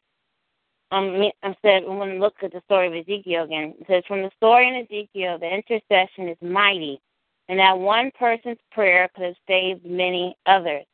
Um, 0.91 1.31
I 1.41 1.55
said 1.61 1.83
I'm 1.83 1.97
going 1.97 2.15
to 2.15 2.19
look 2.19 2.35
at 2.43 2.51
the 2.51 2.61
story 2.65 2.87
of 2.87 2.93
Ezekiel 2.93 3.45
again. 3.45 3.75
It 3.79 3.87
says, 3.87 4.03
From 4.07 4.23
the 4.23 4.31
story 4.35 4.67
in 4.67 4.75
Ezekiel, 4.75 5.39
the 5.39 5.47
intercession 5.47 6.27
is 6.27 6.37
mighty 6.41 6.99
and 7.51 7.59
that 7.59 7.77
one 7.77 8.11
person's 8.17 8.59
prayer 8.71 9.09
could 9.13 9.25
have 9.25 9.35
saved 9.45 9.85
many 9.85 10.35
others. 10.45 10.85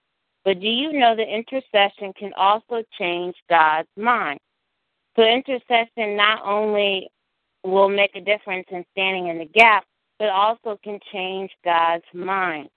But 0.44 0.60
do 0.60 0.68
you 0.68 0.92
know 0.94 1.16
that 1.16 1.32
intercession 1.32 2.14
can 2.18 2.34
also 2.36 2.84
change 2.98 3.36
God's 3.48 3.88
mind? 3.96 4.40
So 5.18 5.26
intercession 5.26 6.16
not 6.16 6.46
only 6.46 7.10
will 7.64 7.90
make 7.90 8.16
a 8.16 8.22
difference 8.22 8.68
in 8.72 8.86
standing 8.92 9.28
in 9.28 9.40
the 9.40 9.46
gap, 9.46 9.84
but 10.20 10.30
also 10.30 10.78
can 10.84 11.00
change 11.12 11.52
God's 11.64 12.06
mind. 12.14 12.70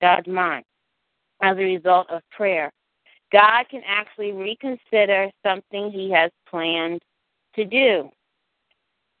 God's 0.00 0.28
mind 0.28 0.64
as 1.42 1.56
a 1.56 1.62
result 1.62 2.08
of 2.10 2.22
prayer. 2.30 2.70
God 3.32 3.64
can 3.70 3.82
actually 3.86 4.32
reconsider 4.32 5.30
something 5.44 5.90
he 5.90 6.10
has 6.10 6.30
planned 6.48 7.00
to 7.54 7.64
do. 7.64 8.10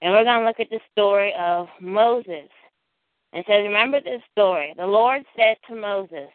And 0.02 0.12
we're 0.12 0.24
going 0.24 0.40
to 0.40 0.46
look 0.46 0.60
at 0.60 0.70
the 0.70 0.80
story 0.92 1.34
of 1.38 1.68
Moses 1.80 2.48
and 3.32 3.44
says, 3.46 3.62
Remember 3.62 4.00
this 4.00 4.22
story. 4.32 4.74
The 4.76 4.86
Lord 4.86 5.22
said 5.36 5.56
to 5.68 5.76
Moses, 5.76 6.30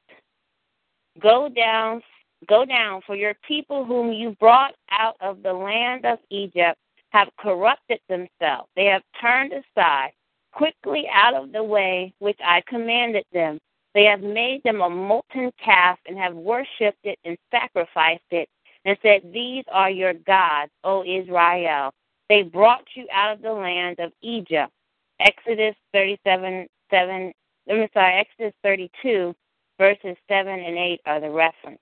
Go 1.21 1.49
down, 1.49 2.01
go 2.47 2.65
down, 2.65 3.01
for 3.05 3.15
your 3.15 3.35
people 3.47 3.85
whom 3.85 4.11
you 4.11 4.35
brought 4.39 4.75
out 4.91 5.15
of 5.21 5.43
the 5.43 5.53
land 5.53 6.05
of 6.05 6.19
Egypt 6.29 6.77
have 7.09 7.29
corrupted 7.39 7.99
themselves. 8.09 8.69
They 8.75 8.85
have 8.85 9.03
turned 9.21 9.53
aside 9.53 10.11
quickly 10.51 11.05
out 11.13 11.33
of 11.33 11.51
the 11.51 11.63
way 11.63 12.13
which 12.19 12.39
I 12.43 12.61
commanded 12.67 13.25
them. 13.33 13.59
They 13.93 14.05
have 14.05 14.21
made 14.21 14.61
them 14.63 14.81
a 14.81 14.89
molten 14.89 15.51
calf 15.63 15.97
and 16.05 16.17
have 16.17 16.33
worshipped 16.33 17.05
it 17.05 17.17
and 17.23 17.37
sacrificed 17.51 18.23
it 18.31 18.49
and 18.83 18.97
said, 19.01 19.21
These 19.33 19.63
are 19.71 19.89
your 19.89 20.13
gods, 20.13 20.71
O 20.83 21.03
Israel. 21.03 21.91
They 22.29 22.43
brought 22.43 22.85
you 22.95 23.07
out 23.13 23.33
of 23.33 23.41
the 23.41 23.53
land 23.53 23.99
of 23.99 24.11
Egypt. 24.21 24.71
Exodus 25.19 25.75
37 25.93 26.67
7, 26.89 27.33
I'm 27.69 27.87
sorry, 27.93 28.13
Exodus 28.13 28.53
32, 28.63 29.33
verses 29.79 30.17
7 30.27 30.47
and 30.47 30.77
8 30.77 31.01
are 31.05 31.19
the 31.19 31.29
reference. 31.29 31.79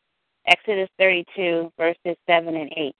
Exodus 0.47 0.89
32, 0.97 1.71
verses 1.77 2.17
7 2.27 2.55
and 2.55 2.71
8. 2.75 2.95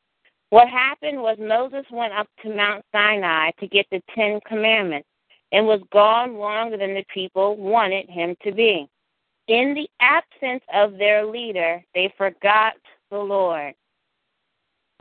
What 0.50 0.70
happened 0.70 1.22
was 1.22 1.38
Moses 1.40 1.86
went 1.92 2.14
up 2.14 2.28
to 2.44 2.56
Mount 2.56 2.86
Sinai 2.92 3.52
to 3.60 3.68
get 3.68 3.88
the 3.92 4.02
Ten 4.16 4.40
Commandments 4.48 5.08
and 5.52 5.66
was 5.66 5.82
gone 5.92 6.38
longer 6.38 6.78
than 6.78 6.94
the 6.94 7.06
people 7.14 7.58
wanted 7.58 8.10
him 8.10 8.36
to 8.44 8.52
be. 8.52 8.88
In 9.48 9.74
the 9.74 9.90
absence 10.00 10.64
of 10.74 10.98
their 10.98 11.26
leader, 11.26 11.84
they 11.94 12.14
forgot 12.18 12.74
the 13.12 13.18
Lord, 13.18 13.74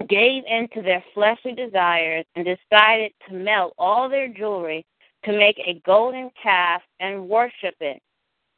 gave 0.09 0.45
in 0.47 0.69
to 0.75 0.83
their 0.83 1.05
fleshly 1.15 1.53
desires, 1.53 2.25
and 2.35 2.45
decided 2.45 3.13
to 3.29 3.35
melt 3.35 3.75
all 3.79 4.09
their 4.09 4.29
jewelry 4.29 4.85
to 5.25 5.33
make 5.33 5.59
a 5.59 5.81
golden 5.87 6.31
calf 6.43 6.83
and 6.99 7.29
worship 7.29 7.75
it. 7.81 8.01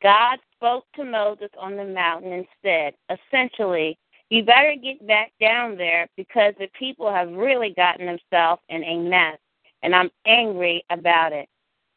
God 0.03 0.39
spoke 0.65 0.87
to 0.97 1.05
Moses 1.05 1.51
on 1.61 1.77
the 1.77 1.85
mountain 1.85 2.33
and 2.33 2.47
said, 2.63 2.95
essentially, 3.11 3.99
you 4.31 4.43
better 4.43 4.75
get 4.83 5.07
back 5.07 5.31
down 5.39 5.77
there 5.77 6.09
because 6.17 6.55
the 6.59 6.69
people 6.79 7.13
have 7.13 7.31
really 7.33 7.75
gotten 7.77 8.07
themselves 8.07 8.63
in 8.71 8.83
a 8.83 8.99
mess, 8.99 9.37
and 9.83 9.95
I'm 9.95 10.11
angry 10.27 10.83
about 10.89 11.35
it. 11.35 11.51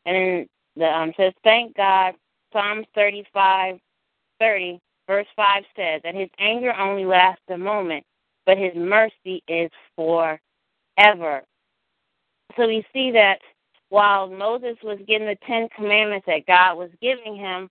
And 0.05 0.47
the 0.75 0.85
um, 0.85 1.13
says, 1.15 1.31
thank 1.45 1.77
God, 1.77 2.15
Psalm 2.51 2.83
35, 2.93 3.77
30, 4.41 4.79
verse 5.07 5.27
5 5.37 5.63
says 5.73 6.01
that 6.03 6.13
his 6.13 6.29
anger 6.37 6.73
only 6.77 7.05
lasts 7.05 7.43
a 7.49 7.57
moment, 7.57 8.05
but 8.45 8.57
his 8.57 8.73
mercy 8.75 9.41
is 9.47 9.71
forever. 9.95 11.41
So 12.57 12.67
we 12.67 12.85
see 12.91 13.11
that 13.11 13.39
while 13.87 14.27
Moses 14.29 14.75
was 14.83 14.99
getting 15.07 15.27
the 15.27 15.37
Ten 15.47 15.69
Commandments 15.73 16.25
that 16.27 16.45
God 16.45 16.77
was 16.77 16.89
giving 17.01 17.37
him, 17.37 17.69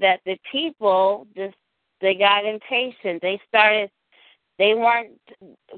that 0.00 0.20
the 0.24 0.38
people 0.50 1.26
just 1.36 1.56
they 2.00 2.14
got 2.14 2.44
impatient. 2.44 3.22
They 3.22 3.40
started 3.48 3.90
they 4.58 4.74
weren't 4.74 5.18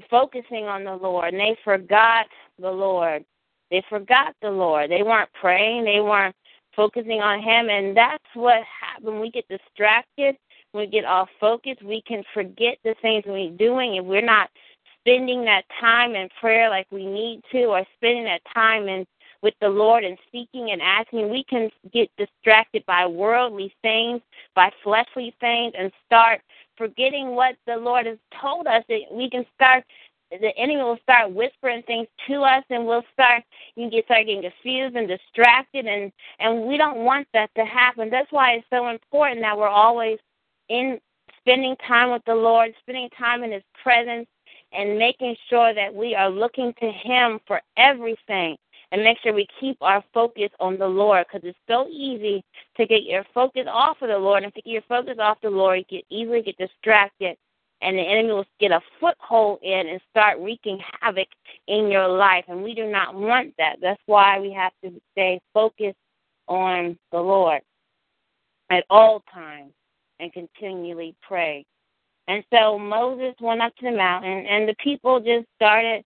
focusing 0.09 0.65
on 0.65 0.83
the 0.83 0.95
Lord 0.95 1.33
and 1.33 1.39
they 1.39 1.57
forgot 1.63 2.27
the 2.59 2.71
Lord. 2.71 3.25
They 3.71 3.83
forgot 3.89 4.35
the 4.41 4.49
Lord. 4.49 4.89
They 4.89 5.03
weren't 5.03 5.29
praying, 5.39 5.85
they 5.85 5.99
weren't 5.99 6.35
focusing 6.75 7.19
on 7.21 7.41
him 7.41 7.69
and 7.69 7.95
that's 7.95 8.23
what 8.33 8.61
happens 8.63 9.19
we 9.19 9.31
get 9.31 9.45
distracted, 9.49 10.37
we 10.73 10.87
get 10.87 11.03
off 11.03 11.27
focus, 11.39 11.75
we 11.83 12.01
can 12.07 12.23
forget 12.33 12.77
the 12.83 12.95
things 13.01 13.23
we're 13.27 13.51
doing 13.51 13.97
and 13.97 14.07
we're 14.07 14.21
not 14.21 14.49
spending 14.99 15.43
that 15.45 15.63
time 15.79 16.15
in 16.15 16.29
prayer 16.39 16.69
like 16.69 16.87
we 16.91 17.05
need 17.05 17.41
to 17.51 17.65
or 17.65 17.83
spending 17.97 18.23
that 18.23 18.41
time 18.53 18.87
in 18.87 19.05
with 19.41 19.53
the 19.61 19.69
Lord 19.69 20.03
and 20.03 20.17
seeking 20.31 20.71
and 20.71 20.81
asking, 20.81 21.29
we 21.29 21.43
can 21.43 21.69
get 21.93 22.09
distracted 22.17 22.85
by 22.85 23.05
worldly 23.05 23.73
things, 23.81 24.21
by 24.55 24.71
fleshly 24.83 25.33
things, 25.39 25.73
and 25.77 25.91
start 26.05 26.41
forgetting 26.77 27.31
what 27.35 27.55
the 27.65 27.77
Lord 27.77 28.05
has 28.05 28.17
told 28.41 28.67
us. 28.67 28.83
We 29.11 29.29
can 29.29 29.45
start 29.55 29.83
the 30.31 30.55
enemy 30.57 30.81
will 30.81 30.99
start 31.01 31.31
whispering 31.33 31.81
things 31.83 32.07
to 32.27 32.43
us 32.43 32.63
and 32.69 32.85
we'll 32.85 33.03
start 33.13 33.43
you 33.75 33.89
get 33.89 34.05
start 34.05 34.27
getting 34.27 34.43
confused 34.43 34.95
and 34.95 35.07
distracted 35.07 35.87
and 35.87 36.11
and 36.39 36.67
we 36.67 36.77
don't 36.77 36.97
want 36.97 37.27
that 37.33 37.49
to 37.55 37.65
happen 37.65 38.09
that's 38.09 38.31
why 38.31 38.51
it's 38.51 38.67
so 38.69 38.89
important 38.89 39.41
that 39.41 39.57
we're 39.57 39.67
always 39.67 40.19
in 40.69 40.99
spending 41.39 41.75
time 41.87 42.11
with 42.11 42.21
the 42.25 42.33
lord 42.33 42.71
spending 42.81 43.09
time 43.17 43.43
in 43.43 43.51
his 43.51 43.63
presence 43.81 44.27
and 44.71 44.99
making 44.99 45.35
sure 45.49 45.73
that 45.73 45.93
we 45.93 46.13
are 46.13 46.29
looking 46.29 46.73
to 46.79 46.91
him 46.91 47.39
for 47.47 47.59
everything 47.77 48.55
and 48.91 49.03
make 49.03 49.17
sure 49.21 49.33
we 49.33 49.47
keep 49.59 49.77
our 49.81 50.03
focus 50.13 50.49
on 50.59 50.77
the 50.77 50.87
Lord 50.87 51.25
because 51.27 51.47
it's 51.47 51.57
so 51.67 51.87
easy 51.89 52.43
to 52.77 52.85
get 52.85 53.03
your 53.03 53.23
focus 53.33 53.65
off 53.67 54.01
of 54.01 54.09
the 54.09 54.17
Lord. 54.17 54.43
And 54.43 54.51
if 54.51 54.57
you 54.57 54.63
get 54.63 54.71
your 54.71 54.89
focus 55.03 55.17
off 55.19 55.37
the 55.41 55.49
Lord, 55.49 55.79
you 55.79 55.85
can 55.85 56.01
easily 56.09 56.41
get 56.41 56.57
distracted 56.57 57.37
and 57.81 57.97
the 57.97 58.01
enemy 58.01 58.33
will 58.33 58.45
get 58.59 58.71
a 58.71 58.81
foothold 58.99 59.59
in 59.63 59.87
and 59.87 60.01
start 60.09 60.39
wreaking 60.39 60.79
havoc 61.01 61.27
in 61.67 61.89
your 61.89 62.07
life. 62.07 62.45
And 62.47 62.63
we 62.63 62.73
do 62.73 62.87
not 62.87 63.15
want 63.15 63.53
that. 63.57 63.77
That's 63.81 64.01
why 64.05 64.39
we 64.39 64.51
have 64.51 64.73
to 64.83 64.91
stay 65.13 65.39
focused 65.53 65.97
on 66.47 66.97
the 67.11 67.19
Lord 67.19 67.61
at 68.69 68.83
all 68.89 69.23
times 69.33 69.71
and 70.19 70.33
continually 70.33 71.15
pray. 71.25 71.65
And 72.27 72.43
so 72.53 72.77
Moses 72.77 73.33
went 73.39 73.61
up 73.61 73.75
to 73.77 73.85
the 73.85 73.97
mountain, 73.97 74.45
and 74.45 74.67
the 74.67 74.75
people 74.83 75.19
just 75.19 75.47
started 75.55 76.03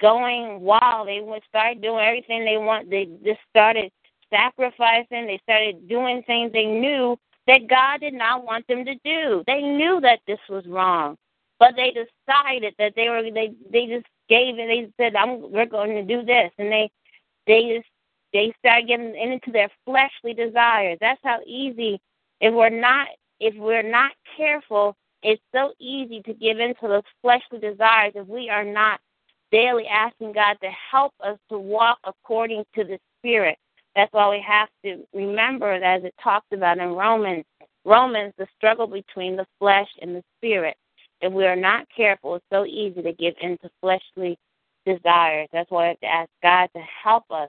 going 0.00 0.60
wild. 0.60 1.08
They 1.08 1.20
would 1.20 1.42
start 1.48 1.80
doing 1.80 2.04
everything 2.04 2.44
they 2.44 2.56
want. 2.56 2.90
They 2.90 3.08
just 3.24 3.40
started 3.50 3.90
sacrificing. 4.30 5.26
They 5.26 5.40
started 5.42 5.88
doing 5.88 6.22
things 6.26 6.52
they 6.52 6.66
knew 6.66 7.16
that 7.46 7.68
God 7.68 8.00
did 8.00 8.14
not 8.14 8.44
want 8.44 8.66
them 8.68 8.84
to 8.84 8.94
do. 9.04 9.42
They 9.46 9.60
knew 9.60 10.00
that 10.02 10.20
this 10.26 10.38
was 10.48 10.66
wrong, 10.66 11.16
but 11.58 11.74
they 11.76 11.90
decided 11.90 12.74
that 12.78 12.94
they 12.96 13.08
were 13.08 13.22
they 13.22 13.52
they 13.70 13.86
just 13.86 14.06
gave 14.28 14.58
it. 14.58 14.66
They 14.68 14.90
said, 15.02 15.16
"I'm 15.16 15.50
we're 15.50 15.66
going 15.66 15.94
to 15.94 16.02
do 16.02 16.24
this," 16.24 16.50
and 16.58 16.70
they 16.70 16.90
they 17.46 17.76
just 17.76 17.88
they 18.32 18.54
started 18.58 18.88
getting 18.88 19.16
into 19.16 19.50
their 19.50 19.68
fleshly 19.84 20.34
desires. 20.34 20.98
That's 21.00 21.20
how 21.24 21.40
easy 21.46 22.00
if 22.40 22.54
we're 22.54 22.70
not 22.70 23.08
if 23.40 23.54
we're 23.56 23.82
not 23.82 24.12
careful, 24.36 24.96
it's 25.22 25.42
so 25.52 25.72
easy 25.80 26.22
to 26.22 26.34
give 26.34 26.60
into 26.60 26.88
those 26.88 27.02
fleshly 27.22 27.58
desires 27.58 28.12
if 28.14 28.26
we 28.26 28.48
are 28.48 28.64
not 28.64 29.00
daily 29.52 29.86
asking 29.86 30.32
God 30.32 30.56
to 30.62 30.70
help 30.90 31.12
us 31.24 31.38
to 31.50 31.58
walk 31.58 31.98
according 32.04 32.64
to 32.74 32.84
the 32.84 32.98
Spirit. 33.18 33.58
That's 33.96 34.12
why 34.12 34.30
we 34.30 34.44
have 34.46 34.68
to 34.84 35.04
remember, 35.12 35.72
as 35.72 36.04
it 36.04 36.14
talks 36.22 36.46
about 36.52 36.78
in 36.78 36.90
Romans, 36.90 37.44
Romans, 37.84 38.32
the 38.38 38.46
struggle 38.56 38.86
between 38.86 39.36
the 39.36 39.46
flesh 39.58 39.88
and 40.00 40.14
the 40.14 40.22
spirit. 40.38 40.76
If 41.20 41.32
we 41.32 41.46
are 41.46 41.56
not 41.56 41.86
careful, 41.94 42.36
it's 42.36 42.44
so 42.52 42.64
easy 42.64 43.02
to 43.02 43.12
give 43.12 43.34
into 43.40 43.70
fleshly 43.80 44.38
desires. 44.86 45.48
That's 45.52 45.70
why 45.70 45.82
we 45.82 45.88
have 45.88 46.00
to 46.00 46.06
ask 46.06 46.30
God 46.42 46.68
to 46.74 46.82
help 47.02 47.24
us 47.30 47.48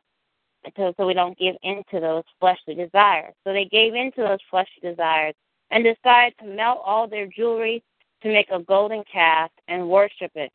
so, 0.77 1.07
we 1.07 1.13
don't 1.13 1.37
give 1.37 1.55
into 1.63 1.99
those 1.99 2.23
fleshly 2.39 2.75
desires. 2.75 3.33
So 3.43 3.51
they 3.51 3.65
gave 3.65 3.95
into 3.95 4.21
those 4.21 4.39
fleshly 4.49 4.91
desires 4.91 5.33
and 5.71 5.83
decided 5.83 6.35
to 6.39 6.45
melt 6.45 6.81
all 6.85 7.07
their 7.07 7.25
jewelry 7.27 7.83
to 8.21 8.29
make 8.29 8.47
a 8.51 8.59
golden 8.59 9.03
calf 9.11 9.49
and 9.67 9.89
worship 9.89 10.31
it. 10.35 10.51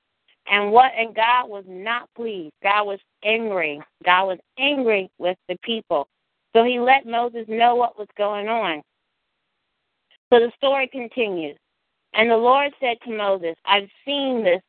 And 0.48 0.72
what 0.72 0.92
and 0.96 1.14
God 1.14 1.48
was 1.48 1.64
not 1.66 2.08
pleased. 2.14 2.52
God 2.62 2.86
was 2.86 3.00
angry. 3.24 3.80
God 4.04 4.26
was 4.26 4.38
angry 4.58 5.10
with 5.18 5.36
the 5.48 5.56
people. 5.62 6.08
So 6.54 6.64
he 6.64 6.78
let 6.78 7.06
Moses 7.06 7.44
know 7.48 7.74
what 7.74 7.98
was 7.98 8.08
going 8.16 8.48
on. 8.48 8.82
So 10.32 10.40
the 10.40 10.52
story 10.56 10.88
continues. 10.88 11.56
And 12.14 12.30
the 12.30 12.36
Lord 12.36 12.72
said 12.80 12.96
to 13.04 13.16
Moses, 13.16 13.56
I've 13.64 13.88
seen 14.04 14.42
this 14.42 14.62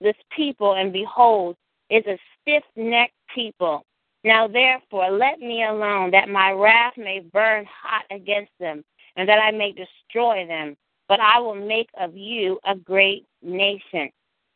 this 0.00 0.16
people, 0.36 0.74
and 0.74 0.92
behold, 0.92 1.54
it's 1.88 2.06
a 2.08 2.18
stiff 2.40 2.64
necked 2.74 3.14
people. 3.32 3.84
Now 4.24 4.48
therefore 4.48 5.10
let 5.10 5.38
me 5.38 5.64
alone, 5.64 6.10
that 6.10 6.28
my 6.28 6.50
wrath 6.50 6.94
may 6.96 7.20
burn 7.20 7.66
hot 7.66 8.04
against 8.10 8.52
them, 8.58 8.82
and 9.16 9.28
that 9.28 9.38
I 9.38 9.50
may 9.52 9.72
destroy 9.72 10.46
them. 10.46 10.76
But 11.08 11.20
I 11.20 11.38
will 11.40 11.54
make 11.54 11.88
of 12.00 12.16
you 12.16 12.58
a 12.64 12.74
great 12.74 13.26
nation. 13.42 14.10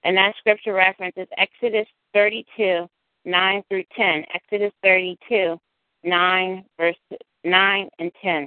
And 0.07 0.17
that 0.17 0.37
scripture 0.39 0.73
reference 0.73 1.15
is 1.17 1.27
Exodus 1.37 1.89
32, 2.15 2.87
9 3.25 3.63
through 3.69 3.83
10. 3.97 4.25
Exodus 4.33 4.71
32, 4.85 5.59
9, 6.05 6.65
verse 6.79 6.95
9 7.43 7.89
and 7.99 8.13
10. 8.23 8.47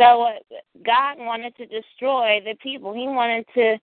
So 0.00 0.22
uh, 0.22 0.32
God 0.84 1.16
wanted 1.18 1.56
to 1.56 1.66
destroy 1.66 2.40
the 2.44 2.54
people. 2.62 2.94
He 2.94 3.08
wanted 3.08 3.44
to, 3.54 3.76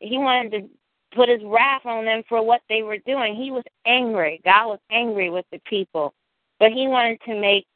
he 0.00 0.18
wanted 0.18 0.50
to 0.50 0.68
put 1.14 1.28
his 1.28 1.42
wrath 1.44 1.86
on 1.86 2.04
them 2.04 2.24
for 2.28 2.44
what 2.44 2.62
they 2.68 2.82
were 2.82 2.98
doing. 3.06 3.36
He 3.36 3.52
was 3.52 3.62
angry. 3.86 4.40
God 4.44 4.66
was 4.66 4.80
angry 4.90 5.30
with 5.30 5.44
the 5.52 5.60
people, 5.60 6.12
but 6.58 6.72
he 6.72 6.88
wanted 6.88 7.20
to 7.26 7.40
make 7.40 7.66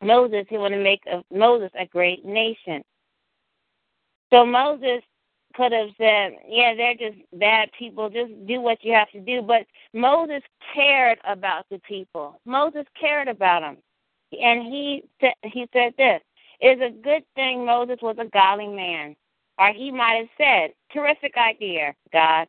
Moses. 0.00 0.46
He 0.48 0.56
wanted 0.56 0.76
to 0.76 0.84
make 0.84 1.02
Moses 1.32 1.72
a 1.76 1.86
great 1.86 2.24
nation. 2.24 2.84
So 4.30 4.46
Moses 4.46 5.02
could 5.54 5.72
have 5.72 5.90
said, 5.98 6.32
yeah, 6.48 6.74
they're 6.74 6.94
just 6.94 7.18
bad 7.34 7.70
people. 7.78 8.08
Just 8.10 8.32
do 8.46 8.60
what 8.60 8.82
you 8.82 8.92
have 8.92 9.10
to 9.10 9.20
do. 9.20 9.42
But 9.42 9.66
Moses 9.92 10.42
cared 10.74 11.18
about 11.26 11.66
the 11.70 11.78
people. 11.80 12.40
Moses 12.44 12.84
cared 12.98 13.28
about 13.28 13.60
them. 13.60 13.76
And 14.32 14.62
he 14.62 15.04
said, 15.20 15.34
he 15.44 15.68
said 15.72 15.94
this, 15.98 16.20
it 16.60 16.78
is 16.78 16.80
a 16.80 17.02
good 17.02 17.24
thing 17.34 17.66
Moses 17.66 17.98
was 18.00 18.16
a 18.18 18.26
godly 18.26 18.68
man. 18.68 19.16
Or 19.58 19.72
he 19.72 19.90
might 19.90 20.14
have 20.14 20.28
said, 20.38 20.72
terrific 20.92 21.36
idea, 21.36 21.94
God. 22.12 22.48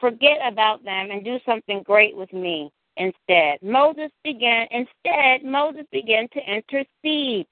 Forget 0.00 0.38
about 0.46 0.84
them 0.84 1.10
and 1.10 1.24
do 1.24 1.38
something 1.46 1.82
great 1.82 2.16
with 2.16 2.32
me 2.32 2.70
instead. 2.96 3.58
Moses 3.62 4.10
began, 4.22 4.66
instead, 4.70 5.44
Moses 5.44 5.86
began 5.90 6.28
to 6.28 6.40
intercede 6.40 7.46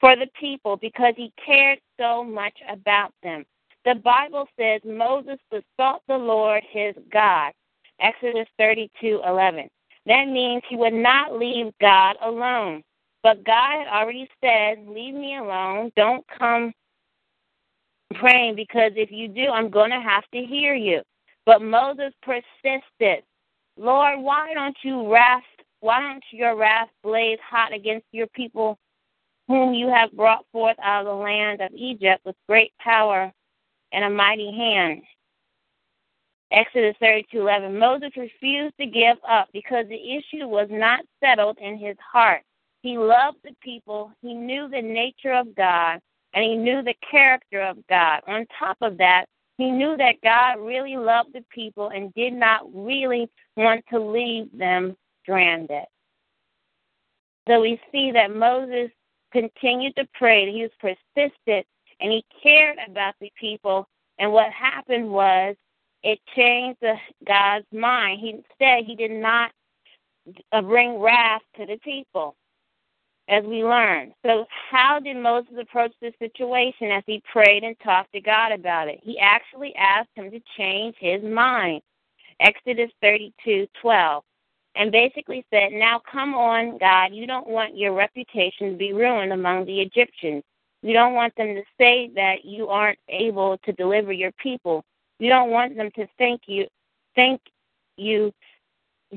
for 0.00 0.14
the 0.16 0.28
people 0.38 0.76
because 0.76 1.14
he 1.16 1.32
cared 1.44 1.78
so 1.98 2.22
much 2.22 2.56
about 2.70 3.12
them. 3.22 3.44
The 3.84 3.94
Bible 3.94 4.46
says 4.58 4.80
Moses 4.84 5.38
besought 5.50 6.02
the 6.08 6.18
Lord 6.18 6.62
his 6.70 6.94
God. 7.10 7.52
Exodus 8.00 8.48
32:11. 8.58 9.68
That 10.06 10.28
means 10.28 10.62
he 10.68 10.76
would 10.76 10.94
not 10.94 11.38
leave 11.38 11.72
God 11.80 12.16
alone. 12.20 12.82
But 13.22 13.44
God 13.44 13.78
had 13.78 13.88
already 13.88 14.28
said, 14.40 14.86
"Leave 14.88 15.14
me 15.14 15.36
alone. 15.36 15.92
Don't 15.96 16.26
come 16.28 16.72
praying 18.14 18.54
because 18.54 18.92
if 18.96 19.10
you 19.10 19.28
do, 19.28 19.50
I'm 19.50 19.70
going 19.70 19.90
to 19.90 20.00
have 20.00 20.28
to 20.30 20.44
hear 20.44 20.74
you." 20.74 21.02
But 21.44 21.62
Moses 21.62 22.14
persisted. 22.22 23.24
Lord, 23.76 24.20
why 24.20 24.54
don't 24.54 24.76
you 24.82 25.12
wrath? 25.12 25.44
Why 25.80 26.00
don't 26.00 26.24
your 26.32 26.56
wrath 26.56 26.90
blaze 27.02 27.38
hot 27.40 27.72
against 27.72 28.06
your 28.12 28.26
people, 28.28 28.78
whom 29.46 29.72
you 29.74 29.88
have 29.88 30.12
brought 30.12 30.46
forth 30.52 30.78
out 30.80 31.06
of 31.06 31.06
the 31.06 31.14
land 31.14 31.60
of 31.60 31.72
Egypt 31.74 32.24
with 32.24 32.36
great 32.48 32.72
power 32.78 33.32
and 33.92 34.04
a 34.04 34.10
mighty 34.10 34.52
hand. 34.52 35.02
Exodus 36.50 36.96
32:11. 37.02 37.78
Moses 37.78 38.16
refused 38.16 38.76
to 38.78 38.86
give 38.86 39.18
up 39.28 39.48
because 39.52 39.86
the 39.88 40.16
issue 40.16 40.46
was 40.46 40.68
not 40.70 41.04
settled 41.20 41.58
in 41.58 41.76
his 41.76 41.96
heart. 41.98 42.42
He 42.82 42.96
loved 42.96 43.38
the 43.42 43.54
people, 43.60 44.12
he 44.22 44.34
knew 44.34 44.68
the 44.68 44.80
nature 44.80 45.32
of 45.32 45.54
God, 45.54 46.00
and 46.32 46.44
he 46.44 46.56
knew 46.56 46.82
the 46.82 46.94
character 47.10 47.60
of 47.60 47.84
God. 47.88 48.22
On 48.26 48.46
top 48.58 48.78
of 48.80 48.96
that, 48.98 49.26
he 49.58 49.70
knew 49.70 49.96
that 49.96 50.20
God 50.22 50.60
really 50.60 50.96
loved 50.96 51.32
the 51.32 51.44
people 51.50 51.88
and 51.88 52.14
did 52.14 52.32
not 52.32 52.62
really 52.72 53.28
want 53.56 53.84
to 53.90 53.98
leave 53.98 54.46
them 54.56 54.96
stranded. 55.22 55.84
So 57.48 57.60
we 57.60 57.80
see 57.90 58.12
that 58.12 58.34
Moses 58.34 58.90
continued 59.32 59.96
to 59.96 60.06
pray. 60.14 60.50
He 60.52 60.62
was 60.62 60.70
persistent 60.78 61.66
and 62.00 62.12
he 62.12 62.24
cared 62.42 62.78
about 62.88 63.14
the 63.20 63.32
people. 63.38 63.88
And 64.18 64.32
what 64.32 64.52
happened 64.52 65.10
was 65.10 65.56
it 66.02 66.18
changed 66.36 66.78
the, 66.80 66.94
God's 67.26 67.66
mind. 67.72 68.20
He 68.20 68.40
said 68.58 68.84
he 68.84 68.94
did 68.94 69.10
not 69.10 69.50
uh, 70.52 70.62
bring 70.62 70.98
wrath 70.98 71.42
to 71.56 71.66
the 71.66 71.78
people, 71.78 72.36
as 73.28 73.44
we 73.44 73.64
learned. 73.64 74.12
So, 74.24 74.46
how 74.70 75.00
did 75.00 75.16
Moses 75.16 75.54
approach 75.60 75.92
this 76.00 76.14
situation 76.18 76.90
as 76.90 77.02
he 77.06 77.22
prayed 77.32 77.64
and 77.64 77.76
talked 77.80 78.12
to 78.12 78.20
God 78.20 78.52
about 78.52 78.88
it? 78.88 79.00
He 79.02 79.18
actually 79.18 79.74
asked 79.76 80.10
him 80.14 80.30
to 80.30 80.40
change 80.56 80.96
his 80.98 81.22
mind. 81.22 81.82
Exodus 82.40 82.90
32 83.02 83.66
12 83.80 84.22
and 84.78 84.92
basically 84.92 85.44
said, 85.50 85.72
Now 85.72 86.00
come 86.10 86.34
on, 86.34 86.78
God, 86.78 87.12
you 87.12 87.26
don't 87.26 87.48
want 87.48 87.76
your 87.76 87.92
reputation 87.94 88.70
to 88.70 88.76
be 88.76 88.92
ruined 88.92 89.32
among 89.32 89.66
the 89.66 89.80
Egyptians. 89.80 90.44
You 90.82 90.92
don't 90.92 91.14
want 91.14 91.34
them 91.36 91.54
to 91.54 91.62
say 91.78 92.10
that 92.14 92.44
you 92.44 92.68
aren't 92.68 92.98
able 93.08 93.58
to 93.64 93.72
deliver 93.72 94.12
your 94.12 94.32
people. 94.32 94.84
You 95.18 95.28
don't 95.28 95.50
want 95.50 95.76
them 95.76 95.90
to 95.96 96.06
think 96.16 96.42
you 96.46 96.66
think 97.14 97.40
you 97.96 98.32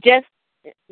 just 0.03 0.25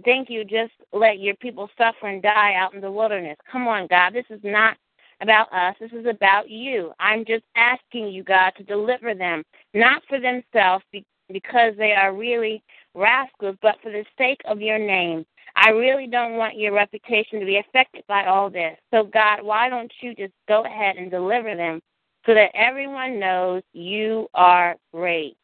think 0.03 0.29
you 0.29 0.43
just 0.43 0.73
let 0.93 1.19
your 1.19 1.35
people 1.35 1.69
suffer 1.77 2.07
and 2.07 2.21
die 2.21 2.55
out 2.55 2.73
in 2.73 2.81
the 2.81 2.91
wilderness. 2.91 3.37
Come 3.51 3.67
on, 3.67 3.87
God, 3.87 4.13
this 4.13 4.25
is 4.29 4.41
not 4.43 4.77
about 5.21 5.51
us. 5.53 5.75
This 5.79 5.91
is 5.91 6.05
about 6.05 6.49
you. 6.49 6.91
I'm 6.99 7.25
just 7.25 7.43
asking 7.55 8.07
you, 8.09 8.23
God, 8.23 8.51
to 8.57 8.63
deliver 8.63 9.13
them, 9.13 9.43
not 9.73 10.01
for 10.07 10.19
themselves 10.19 10.83
because 11.31 11.73
they 11.77 11.93
are 11.93 12.13
really 12.13 12.63
rascals, 12.95 13.57
but 13.61 13.75
for 13.83 13.91
the 13.91 14.05
sake 14.17 14.41
of 14.45 14.61
your 14.61 14.79
name. 14.79 15.25
I 15.61 15.71
really 15.71 16.07
don't 16.07 16.37
want 16.37 16.57
your 16.57 16.71
reputation 16.73 17.41
to 17.41 17.45
be 17.45 17.57
affected 17.57 18.03
by 18.07 18.25
all 18.25 18.49
this. 18.49 18.77
So, 18.91 19.03
God, 19.03 19.43
why 19.43 19.67
don't 19.67 19.91
you 20.01 20.15
just 20.15 20.33
go 20.47 20.63
ahead 20.63 20.95
and 20.95 21.11
deliver 21.11 21.53
them 21.53 21.81
so 22.25 22.33
that 22.33 22.51
everyone 22.55 23.19
knows 23.19 23.61
you 23.73 24.29
are 24.33 24.77
great? 24.93 25.35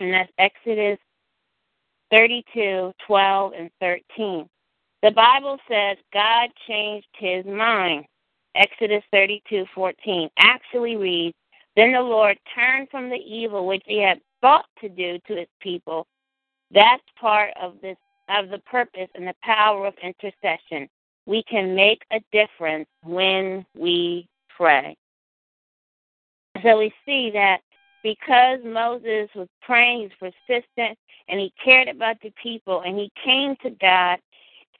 And 0.00 0.12
that's 0.12 0.30
Exodus 0.38 0.98
32, 2.10 2.92
12, 3.06 3.52
and 3.58 3.70
13. 3.80 4.48
The 5.02 5.10
Bible 5.12 5.58
says 5.66 5.96
God 6.12 6.50
changed 6.68 7.08
his 7.16 7.46
mind. 7.46 8.04
Exodus 8.54 9.02
32, 9.12 9.64
14 9.74 10.28
actually 10.38 10.96
reads, 10.96 11.36
Then 11.74 11.92
the 11.92 12.00
Lord 12.00 12.38
turned 12.54 12.90
from 12.90 13.08
the 13.08 13.16
evil 13.16 13.66
which 13.66 13.82
he 13.86 14.02
had 14.02 14.20
thought 14.42 14.66
to 14.82 14.90
do 14.90 15.18
to 15.26 15.36
his 15.36 15.48
people. 15.60 16.06
That's 16.70 17.02
part 17.18 17.50
of 17.60 17.74
this 17.80 17.96
of 18.28 18.50
the 18.50 18.58
purpose 18.58 19.08
and 19.14 19.26
the 19.26 19.34
power 19.42 19.86
of 19.86 19.94
intercession. 20.02 20.88
We 21.26 21.42
can 21.44 21.74
make 21.74 22.02
a 22.12 22.20
difference 22.32 22.88
when 23.02 23.66
we 23.76 24.28
pray. 24.56 24.96
So 26.62 26.78
we 26.78 26.92
see 27.04 27.30
that 27.32 27.60
because 28.02 28.60
Moses 28.64 29.28
was 29.34 29.48
praying, 29.62 30.02
he's 30.02 30.32
persistent, 30.48 30.96
and 31.28 31.40
he 31.40 31.52
cared 31.62 31.88
about 31.88 32.16
the 32.22 32.32
people, 32.40 32.82
and 32.82 32.96
he 32.96 33.10
came 33.24 33.56
to 33.62 33.70
God, 33.70 34.18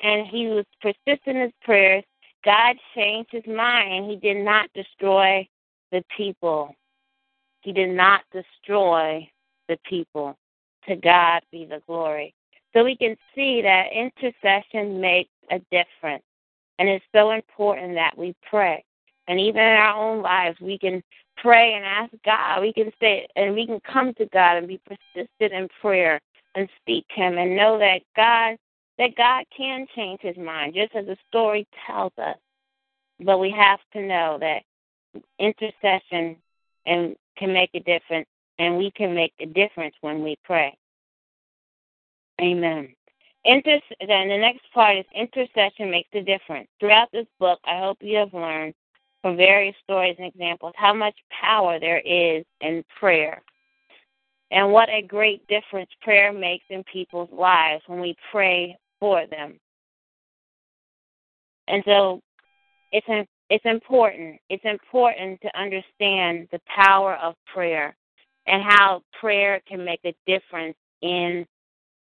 and 0.01 0.27
he 0.27 0.47
was 0.47 0.65
persistent 0.81 1.37
in 1.37 1.43
his 1.43 1.53
prayers, 1.63 2.05
God 2.45 2.77
changed 2.95 3.31
his 3.33 3.47
mind. 3.47 4.09
He 4.09 4.17
did 4.17 4.45
not 4.45 4.71
destroy 4.75 5.47
the 5.91 6.05
people. 6.17 6.75
He 7.63 7.73
did 7.73 7.91
not 7.91 8.23
destroy 8.33 9.29
the 9.69 9.79
people. 9.85 10.37
To 10.89 10.95
God 10.95 11.43
be 11.51 11.65
the 11.65 11.83
glory. 11.89 12.33
So 12.77 12.85
we 12.85 12.95
can 12.95 13.17
see 13.35 13.63
that 13.63 13.87
intercession 13.91 15.01
makes 15.01 15.31
a 15.51 15.61
difference. 15.71 16.23
And 16.79 16.91
it's 16.91 17.05
so 17.15 17.31
important 17.31 17.95
that 17.95 18.19
we 18.19 18.35
pray. 18.51 18.85
And 19.29 19.41
even 19.41 19.63
in 19.63 19.73
our 19.73 19.95
own 19.97 20.23
lives, 20.23 20.61
we 20.61 20.79
can 20.79 21.03
pray 21.39 21.73
and 21.73 21.87
ask 21.87 22.13
God. 22.23 22.61
We 22.61 22.75
can 22.75 22.93
say, 23.01 23.27
and 23.35 23.55
we 23.55 23.67
can 23.67 23.81
come 23.81 24.13
to 24.15 24.27
God 24.27 24.59
and 24.59 24.69
be 24.69 24.79
persistent 24.85 25.53
in 25.55 25.69
prayer 25.81 26.21
and 26.55 26.69
speak 26.83 27.07
Him 27.09 27.39
and 27.39 27.57
know 27.57 27.79
that 27.79 28.03
God, 28.15 28.59
that 28.99 29.17
God 29.17 29.45
can 29.57 29.87
change 29.97 30.21
His 30.21 30.37
mind, 30.37 30.75
just 30.75 30.95
as 30.95 31.07
the 31.07 31.17
story 31.29 31.67
tells 31.87 32.13
us. 32.19 32.37
But 33.21 33.39
we 33.39 33.51
have 33.53 33.81
to 33.95 34.03
know 34.03 34.39
that 34.41 34.63
intercession 35.39 36.37
and 36.85 37.17
can 37.39 37.55
make 37.55 37.71
a 37.73 37.81
difference, 37.81 38.29
and 38.59 38.77
we 38.77 38.91
can 38.91 39.15
make 39.15 39.33
a 39.41 39.47
difference 39.47 39.95
when 40.03 40.23
we 40.23 40.37
pray. 40.45 40.77
Amen. 42.41 42.95
Inter- 43.45 43.81
then 44.07 44.29
the 44.29 44.39
next 44.39 44.63
part 44.75 44.99
is 44.99 45.05
intercession 45.15 45.91
makes 45.91 46.09
a 46.15 46.23
difference. 46.23 46.69
Throughout 46.81 47.09
this 47.13 47.27
book, 47.39 47.61
I 47.65 47.79
hope 47.79 47.99
you 48.01 48.17
have 48.19 48.35
learned 48.35 48.75
from 49.23 49.37
various 49.37 49.77
stories 49.85 50.17
and 50.19 50.27
examples 50.27 50.73
how 50.77 50.93
much 50.93 51.15
power 51.31 51.79
there 51.79 52.01
is 52.01 52.45
in 52.61 52.85
prayer 52.99 53.43
and 54.51 54.73
what 54.73 54.89
a 54.89 55.03
great 55.03 55.47
difference 55.49 55.91
prayer 56.03 56.33
makes 56.33 56.65
in 56.71 56.85
people's 56.85 57.31
lives 57.33 57.83
when 57.87 58.01
we 58.01 58.17
pray 58.31 58.77
for 59.01 59.27
them. 59.27 59.59
And 61.69 61.83
so 61.85 62.21
it's 62.93 63.07
it's 63.49 63.65
important. 63.65 64.41
It's 64.49 64.65
important 64.65 65.41
to 65.43 65.59
understand 65.59 66.49
the 66.51 66.61
power 66.67 67.17
of 67.17 67.35
prayer 67.53 67.97
and 68.47 68.63
how 68.63 69.03
prayer 69.21 69.61
can 69.69 69.85
make 69.85 70.01
a 70.05 70.15
difference 70.27 70.77
in 71.03 71.47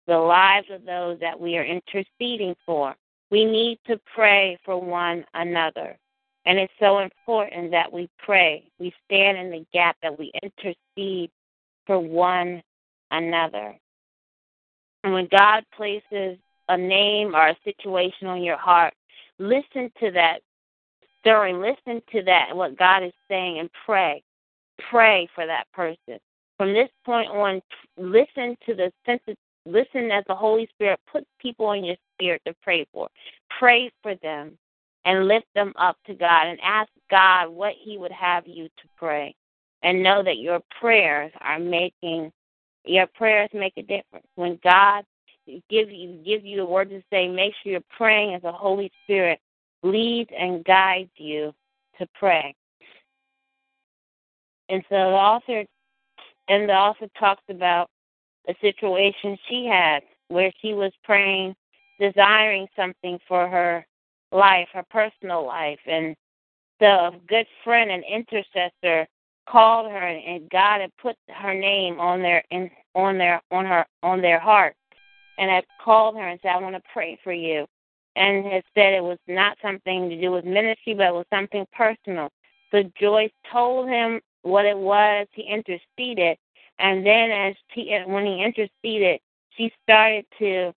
the 0.07 0.17
lives 0.17 0.67
of 0.71 0.85
those 0.85 1.19
that 1.19 1.39
we 1.39 1.57
are 1.57 1.65
interceding 1.65 2.55
for. 2.65 2.95
We 3.29 3.45
need 3.45 3.79
to 3.87 3.99
pray 4.13 4.57
for 4.65 4.79
one 4.79 5.25
another. 5.33 5.97
And 6.45 6.57
it's 6.57 6.73
so 6.79 6.99
important 6.99 7.71
that 7.71 7.91
we 7.91 8.09
pray. 8.17 8.65
We 8.79 8.93
stand 9.05 9.37
in 9.37 9.51
the 9.51 9.65
gap, 9.71 9.95
that 10.01 10.17
we 10.17 10.31
intercede 10.41 11.29
for 11.85 11.99
one 11.99 12.63
another. 13.11 13.77
And 15.03 15.13
when 15.13 15.27
God 15.31 15.63
places 15.75 16.37
a 16.67 16.77
name 16.77 17.35
or 17.35 17.49
a 17.49 17.57
situation 17.63 18.27
on 18.27 18.43
your 18.43 18.57
heart, 18.57 18.93
listen 19.39 19.91
to 19.99 20.11
that 20.11 20.41
stirring. 21.19 21.61
Listen 21.61 22.01
to 22.11 22.23
that, 22.23 22.55
what 22.55 22.77
God 22.77 23.03
is 23.03 23.13
saying, 23.27 23.59
and 23.59 23.69
pray. 23.85 24.23
Pray 24.89 25.29
for 25.33 25.45
that 25.45 25.65
person. 25.73 26.19
From 26.57 26.73
this 26.73 26.89
point 27.05 27.29
on, 27.29 27.61
listen 27.97 28.57
to 28.65 28.75
the 28.75 28.91
sense 29.05 29.21
listen 29.65 30.11
as 30.11 30.23
the 30.27 30.35
Holy 30.35 30.67
Spirit 30.73 30.99
puts 31.11 31.27
people 31.39 31.71
in 31.73 31.83
your 31.83 31.95
spirit 32.15 32.41
to 32.45 32.53
pray 32.61 32.85
for. 32.93 33.07
Pray 33.59 33.91
for 34.01 34.15
them 34.15 34.57
and 35.05 35.27
lift 35.27 35.47
them 35.55 35.73
up 35.77 35.97
to 36.05 36.13
God 36.13 36.47
and 36.47 36.59
ask 36.63 36.89
God 37.09 37.49
what 37.49 37.73
He 37.79 37.97
would 37.97 38.11
have 38.11 38.47
you 38.47 38.65
to 38.65 38.87
pray. 38.97 39.35
And 39.83 40.03
know 40.03 40.21
that 40.23 40.37
your 40.37 40.61
prayers 40.79 41.31
are 41.41 41.59
making 41.59 42.31
your 42.85 43.07
prayers 43.07 43.49
make 43.53 43.73
a 43.77 43.81
difference. 43.81 44.25
When 44.35 44.59
God 44.63 45.03
gives 45.69 45.91
you 45.91 46.19
gives 46.25 46.43
you 46.43 46.57
the 46.57 46.65
word 46.65 46.89
to 46.89 47.01
say, 47.11 47.27
make 47.27 47.53
sure 47.61 47.73
you're 47.73 47.81
praying 47.97 48.35
as 48.35 48.41
the 48.41 48.51
Holy 48.51 48.91
Spirit 49.03 49.39
leads 49.83 50.29
and 50.37 50.63
guides 50.63 51.09
you 51.15 51.53
to 51.99 52.07
pray. 52.13 52.55
And 54.69 54.83
so 54.89 54.95
the 54.95 55.01
author 55.01 55.65
and 56.47 56.69
the 56.69 56.73
author 56.73 57.07
talks 57.19 57.43
about 57.49 57.89
a 58.47 58.55
situation 58.61 59.37
she 59.47 59.65
had 59.65 60.03
where 60.29 60.51
she 60.61 60.73
was 60.73 60.91
praying, 61.03 61.55
desiring 61.99 62.67
something 62.75 63.19
for 63.27 63.47
her 63.47 63.85
life, 64.31 64.67
her 64.73 64.85
personal 64.89 65.45
life, 65.45 65.79
and 65.85 66.15
the 66.79 67.11
good 67.27 67.45
friend 67.63 67.91
and 67.91 68.03
intercessor 68.03 69.07
called 69.47 69.91
her, 69.91 70.07
and 70.07 70.49
God 70.49 70.81
had 70.81 70.91
put 70.97 71.15
her 71.29 71.53
name 71.53 71.99
on 71.99 72.21
their 72.21 72.43
in, 72.49 72.71
on 72.95 73.17
their 73.17 73.41
on 73.51 73.65
her 73.65 73.85
on 74.01 74.21
their 74.21 74.39
heart, 74.39 74.75
and 75.37 75.49
had 75.51 75.65
called 75.83 76.15
her 76.15 76.27
and 76.27 76.39
said, 76.41 76.51
"I 76.51 76.59
want 76.59 76.75
to 76.75 76.91
pray 76.93 77.19
for 77.23 77.33
you," 77.33 77.67
and 78.15 78.45
had 78.45 78.63
said 78.73 78.93
it 78.93 79.03
was 79.03 79.19
not 79.27 79.57
something 79.61 80.09
to 80.09 80.19
do 80.19 80.31
with 80.31 80.45
ministry, 80.45 80.93
but 80.93 81.07
it 81.07 81.13
was 81.13 81.25
something 81.29 81.65
personal. 81.73 82.29
So 82.71 82.83
Joyce 82.99 83.31
told 83.51 83.89
him 83.89 84.21
what 84.43 84.65
it 84.65 84.77
was. 84.77 85.27
He 85.33 85.43
interceded, 85.43 86.37
and 86.81 87.05
then 87.05 87.31
as 87.31 87.55
he 87.73 87.95
uh, 87.95 88.07
when 88.07 88.25
he 88.25 88.43
interceded, 88.43 89.19
she 89.57 89.71
started 89.83 90.25
to 90.39 90.73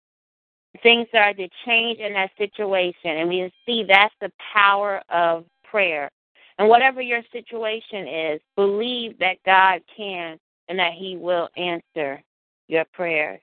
things 0.83 1.07
started 1.09 1.37
to 1.37 1.49
change 1.67 2.01
in 2.01 2.13
that 2.15 2.31
situation. 2.37 3.17
And 3.19 3.29
we 3.29 3.53
see 3.67 3.85
that's 3.85 4.15
the 4.21 4.33
power 4.53 5.03
of 5.09 5.45
prayer. 5.63 6.11
And 6.59 6.69
whatever 6.69 7.01
your 7.01 7.23
situation 7.33 8.07
is, 8.07 8.41
believe 8.57 9.19
that 9.19 9.37
God 9.45 9.81
can 9.97 10.39
and 10.69 10.79
that 10.79 10.93
He 10.93 11.17
will 11.17 11.49
answer 11.57 12.23
your 12.69 12.85
prayers. 12.93 13.41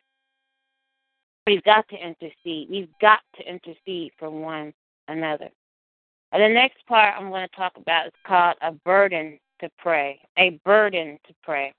We've 1.47 1.64
got 1.64 1.88
to 1.89 1.95
intercede. 1.95 2.70
We've 2.70 2.93
got 3.01 3.20
to 3.38 3.49
intercede 3.49 4.12
for 4.18 4.30
one 4.30 4.74
another. 5.07 5.49
And 6.32 6.41
the 6.41 6.47
next 6.47 6.86
part 6.88 7.16
I'm 7.18 7.30
going 7.30 7.47
to 7.47 7.55
talk 7.55 7.74
about 7.76 8.07
is 8.07 8.14
called 8.26 8.55
a 8.62 8.72
burden 8.72 9.38
to 9.59 9.70
pray. 9.78 10.20
A 10.38 10.51
burden 10.64 11.20
to 11.28 11.34
pray. 11.43 11.74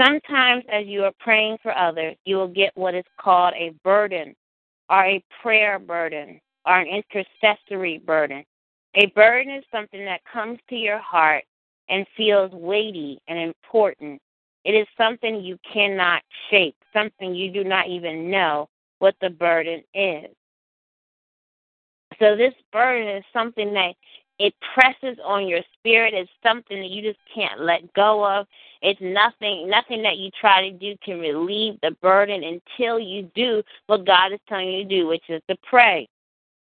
Sometimes, 0.00 0.64
as 0.72 0.86
you 0.86 1.04
are 1.04 1.12
praying 1.18 1.58
for 1.62 1.76
others, 1.76 2.16
you 2.24 2.36
will 2.36 2.48
get 2.48 2.72
what 2.74 2.94
is 2.94 3.04
called 3.20 3.52
a 3.54 3.74
burden 3.84 4.34
or 4.88 5.04
a 5.04 5.22
prayer 5.42 5.78
burden 5.78 6.40
or 6.66 6.78
an 6.78 6.86
intercessory 6.86 7.98
burden. 7.98 8.44
A 8.94 9.06
burden 9.06 9.52
is 9.52 9.64
something 9.70 10.04
that 10.06 10.22
comes 10.32 10.58
to 10.70 10.76
your 10.76 10.98
heart 10.98 11.44
and 11.90 12.06
feels 12.16 12.50
weighty 12.52 13.20
and 13.28 13.38
important. 13.38 14.20
It 14.64 14.72
is 14.72 14.86
something 14.96 15.42
you 15.42 15.58
cannot 15.70 16.22
shake, 16.50 16.76
something 16.94 17.34
you 17.34 17.52
do 17.52 17.64
not 17.64 17.88
even 17.88 18.30
know 18.30 18.68
what 19.00 19.16
the 19.20 19.30
burden 19.30 19.82
is. 19.94 20.30
So, 22.18 22.36
this 22.36 22.54
burden 22.72 23.08
is 23.16 23.24
something 23.32 23.72
that 23.74 23.94
it 24.38 24.54
presses 24.74 25.18
on 25.24 25.46
your 25.46 25.60
spirit. 25.78 26.14
It's 26.14 26.30
something 26.42 26.80
that 26.80 26.90
you 26.90 27.02
just 27.02 27.20
can't 27.34 27.60
let 27.60 27.92
go 27.92 28.24
of. 28.26 28.46
It's 28.82 29.00
nothing 29.00 29.68
nothing 29.68 30.02
that 30.02 30.16
you 30.16 30.30
try 30.40 30.68
to 30.68 30.76
do 30.76 30.96
can 31.04 31.20
relieve 31.20 31.78
the 31.82 31.90
burden 32.02 32.42
until 32.42 32.98
you 32.98 33.30
do 33.34 33.62
what 33.86 34.06
God 34.06 34.32
is 34.32 34.40
telling 34.48 34.68
you 34.68 34.82
to 34.84 34.88
do, 34.88 35.06
which 35.06 35.24
is 35.28 35.42
to 35.50 35.56
pray. 35.62 36.08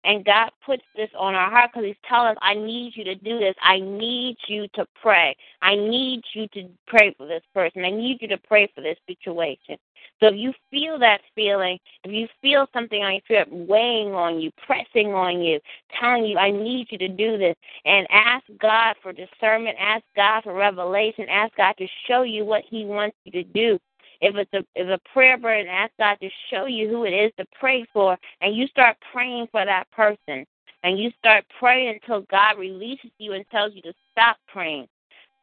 And 0.04 0.26
God 0.26 0.50
puts 0.66 0.84
this 0.96 1.10
on 1.18 1.34
our 1.34 1.50
heart 1.50 1.72
because 1.74 1.86
He's 1.86 1.96
telling 2.08 2.32
us, 2.32 2.38
I 2.42 2.56
need 2.56 2.94
you 2.96 3.04
to 3.06 3.16
do 3.16 3.40
this. 3.40 3.56
I 3.62 3.80
need 3.80 4.38
you 4.48 4.68
to 4.76 4.86
pray. 5.02 5.36
I 5.62 5.76
need 5.76 6.22
you 6.34 6.48
to 6.50 6.70
pray 6.88 7.14
for 7.18 7.28
this 7.28 7.44
person. 7.54 7.86
I 7.86 7.92
need 7.92 8.18
you 8.22 8.28
to 8.30 8.38
pray 8.38 8.70
for 8.76 8.82
this 8.82 8.98
situation. 9.08 9.78
So 10.20 10.28
if 10.28 10.36
you 10.36 10.54
feel 10.72 11.00
that 11.00 11.22
feeling, 11.36 11.80
if 12.04 12.12
you 12.12 12.28
feel 12.42 12.68
something 12.74 13.02
on 13.02 13.14
your 13.14 13.22
spirit 13.22 13.48
weighing 13.52 14.14
on 14.14 14.40
you, 14.40 14.52
pressing 14.66 15.14
on 15.14 15.42
you, 15.42 15.60
telling 16.00 16.26
you, 16.26 16.38
I 16.38 16.52
need 16.52 16.88
you 16.92 16.98
to 17.00 17.08
do 17.08 17.38
this, 17.38 17.56
and 17.86 18.08
ask 18.10 18.44
God 18.62 18.96
for 19.02 19.12
discernment, 19.12 19.78
ask 19.80 20.04
God 20.16 20.44
for 20.44 20.54
revelation, 20.54 21.26
ask 21.30 21.56
God 21.56 21.76
to 21.78 21.88
show 22.08 22.24
you 22.24 22.46
what 22.46 22.64
He 22.70 22.86
wants 22.86 23.18
you 23.26 23.32
to 23.32 23.44
do. 23.44 23.80
If 24.24 24.36
it's 24.38 24.54
a 24.54 24.66
if 24.74 24.88
a 24.88 25.00
prayer 25.12 25.38
burden, 25.38 25.68
ask 25.68 25.92
God 26.00 26.16
to 26.22 26.30
show 26.50 26.66
you 26.66 26.88
who 26.88 27.04
it 27.04 27.12
is 27.12 27.34
to 27.38 27.46
pray 27.60 27.86
for, 27.92 28.18
and 28.40 28.56
you 28.56 28.68
start 28.68 28.96
praying 29.12 29.48
for 29.52 29.66
that 29.66 29.92
person, 29.92 30.46
and 30.84 30.98
you 30.98 31.12
start 31.20 31.44
praying 31.60 32.00
until 32.02 32.22
God 32.32 32.58
releases 32.58 33.12
you 33.18 33.34
and 33.34 33.44
tells 33.50 33.74
you 33.76 33.82
to 33.82 33.94
stop 34.14 34.38
praying. 34.48 34.88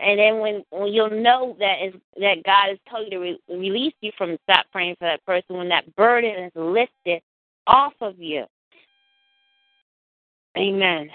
And 0.01 0.19
then 0.19 0.39
when, 0.39 0.65
when 0.71 0.95
you'll 0.95 1.11
know 1.11 1.57
that 1.59 1.83
is 1.85 1.93
that 2.21 2.43
God 2.43 2.69
has 2.71 2.79
told 2.91 3.05
you 3.05 3.11
to 3.11 3.19
re- 3.19 3.41
release 3.51 3.93
you 4.01 4.13
from 4.17 4.39
stop 4.45 4.65
praying 4.73 4.97
for 4.99 5.05
that 5.05 5.27
person 5.27 5.59
when 5.59 5.69
that 5.69 5.95
burden 5.95 6.45
is 6.45 6.53
lifted 6.55 7.21
off 7.67 7.93
of 8.01 8.19
you. 8.19 8.47
Amen. 10.57 11.11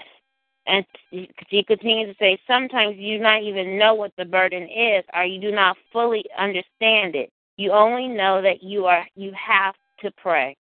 And 0.68 0.84
she 1.10 1.64
continues 1.64 2.10
to 2.10 2.16
say, 2.18 2.38
sometimes 2.46 2.96
you 2.96 3.18
do 3.18 3.22
not 3.24 3.42
even 3.42 3.76
know 3.76 3.94
what 3.94 4.12
the 4.16 4.24
burden 4.24 4.64
is, 4.64 5.04
or 5.14 5.24
you 5.24 5.40
do 5.40 5.50
not 5.50 5.76
fully 5.92 6.24
understand 6.38 7.16
it. 7.16 7.30
You 7.56 7.72
only 7.72 8.08
know 8.08 8.42
that 8.42 8.62
you 8.62 8.86
are 8.86 9.06
you 9.14 9.32
have 9.32 9.74
to 10.00 10.10
pray. 10.12 10.56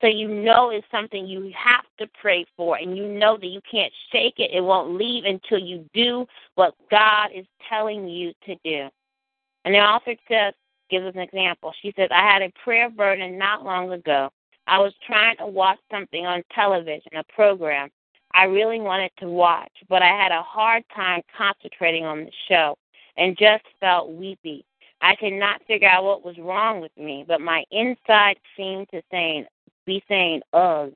So 0.00 0.06
you 0.06 0.28
know 0.28 0.70
it's 0.70 0.86
something 0.92 1.26
you 1.26 1.52
have 1.56 1.84
to 1.98 2.06
pray 2.20 2.46
for, 2.56 2.76
and 2.76 2.96
you 2.96 3.08
know 3.08 3.36
that 3.36 3.48
you 3.48 3.60
can't 3.68 3.92
shake 4.12 4.38
it. 4.38 4.52
It 4.52 4.60
won't 4.60 4.94
leave 4.94 5.24
until 5.24 5.58
you 5.58 5.84
do 5.92 6.24
what 6.54 6.74
God 6.88 7.30
is 7.34 7.46
telling 7.68 8.08
you 8.08 8.32
to 8.46 8.54
do. 8.64 8.88
And 9.64 9.74
the 9.74 9.80
author 9.80 10.14
says, 10.28 10.54
gives 10.88 11.04
us 11.04 11.14
an 11.16 11.22
example. 11.22 11.72
She 11.82 11.92
says, 11.96 12.08
I 12.12 12.22
had 12.22 12.42
a 12.42 12.52
prayer 12.62 12.88
burden 12.88 13.36
not 13.36 13.64
long 13.64 13.90
ago. 13.90 14.30
I 14.68 14.78
was 14.78 14.92
trying 15.04 15.36
to 15.38 15.46
watch 15.46 15.78
something 15.90 16.24
on 16.24 16.44
television, 16.54 17.10
a 17.16 17.24
program 17.34 17.90
I 18.32 18.44
really 18.44 18.80
wanted 18.80 19.10
to 19.18 19.28
watch, 19.28 19.72
but 19.88 20.02
I 20.02 20.08
had 20.08 20.32
a 20.32 20.42
hard 20.42 20.84
time 20.94 21.22
concentrating 21.36 22.04
on 22.04 22.24
the 22.24 22.32
show 22.48 22.76
and 23.16 23.36
just 23.36 23.64
felt 23.80 24.10
weepy. 24.10 24.64
I 25.00 25.14
could 25.14 25.32
not 25.32 25.62
figure 25.66 25.88
out 25.88 26.04
what 26.04 26.24
was 26.24 26.38
wrong 26.38 26.80
with 26.80 26.96
me, 26.96 27.24
but 27.26 27.40
my 27.40 27.64
inside 27.70 28.36
seemed 28.56 28.88
to 28.90 29.02
saying, 29.10 29.46
be 29.86 30.02
saying, 30.08 30.42
ugh. 30.52 30.92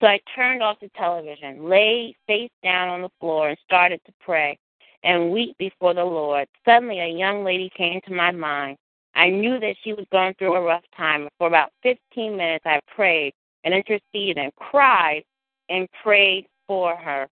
So 0.00 0.08
I 0.08 0.20
turned 0.34 0.62
off 0.62 0.80
the 0.80 0.90
television, 0.96 1.68
lay 1.68 2.16
face 2.26 2.50
down 2.62 2.88
on 2.88 3.02
the 3.02 3.10
floor, 3.20 3.48
and 3.50 3.58
started 3.64 4.00
to 4.06 4.12
pray 4.20 4.58
and 5.04 5.30
weep 5.30 5.56
before 5.58 5.94
the 5.94 6.04
Lord. 6.04 6.48
Suddenly, 6.64 7.00
a 7.00 7.08
young 7.08 7.44
lady 7.44 7.70
came 7.76 8.00
to 8.06 8.12
my 8.12 8.30
mind. 8.30 8.76
I 9.14 9.30
knew 9.30 9.60
that 9.60 9.76
she 9.82 9.92
was 9.92 10.06
going 10.10 10.34
through 10.34 10.54
a 10.54 10.60
rough 10.60 10.82
time. 10.96 11.28
For 11.38 11.46
about 11.46 11.70
15 11.82 12.36
minutes, 12.36 12.66
I 12.66 12.80
prayed 12.94 13.32
and 13.62 13.72
interceded 13.72 14.38
and 14.38 14.54
cried 14.56 15.22
and 15.68 15.88
prayed 16.02 16.46
for 16.66 16.96
her. 16.96 17.28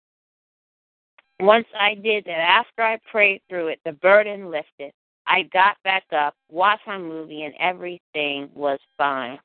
Once 1.39 1.65
I 1.77 1.95
did 1.95 2.25
that, 2.25 2.37
after 2.37 2.83
I 2.83 2.99
prayed 3.11 3.41
through 3.49 3.69
it, 3.69 3.79
the 3.83 3.93
burden 3.93 4.51
lifted. 4.51 4.91
I 5.31 5.43
got 5.43 5.77
back 5.85 6.03
up, 6.11 6.35
watched 6.49 6.85
my 6.85 6.97
movie, 6.97 7.43
and 7.43 7.53
everything 7.57 8.49
was 8.53 8.79
fine. 8.97 9.39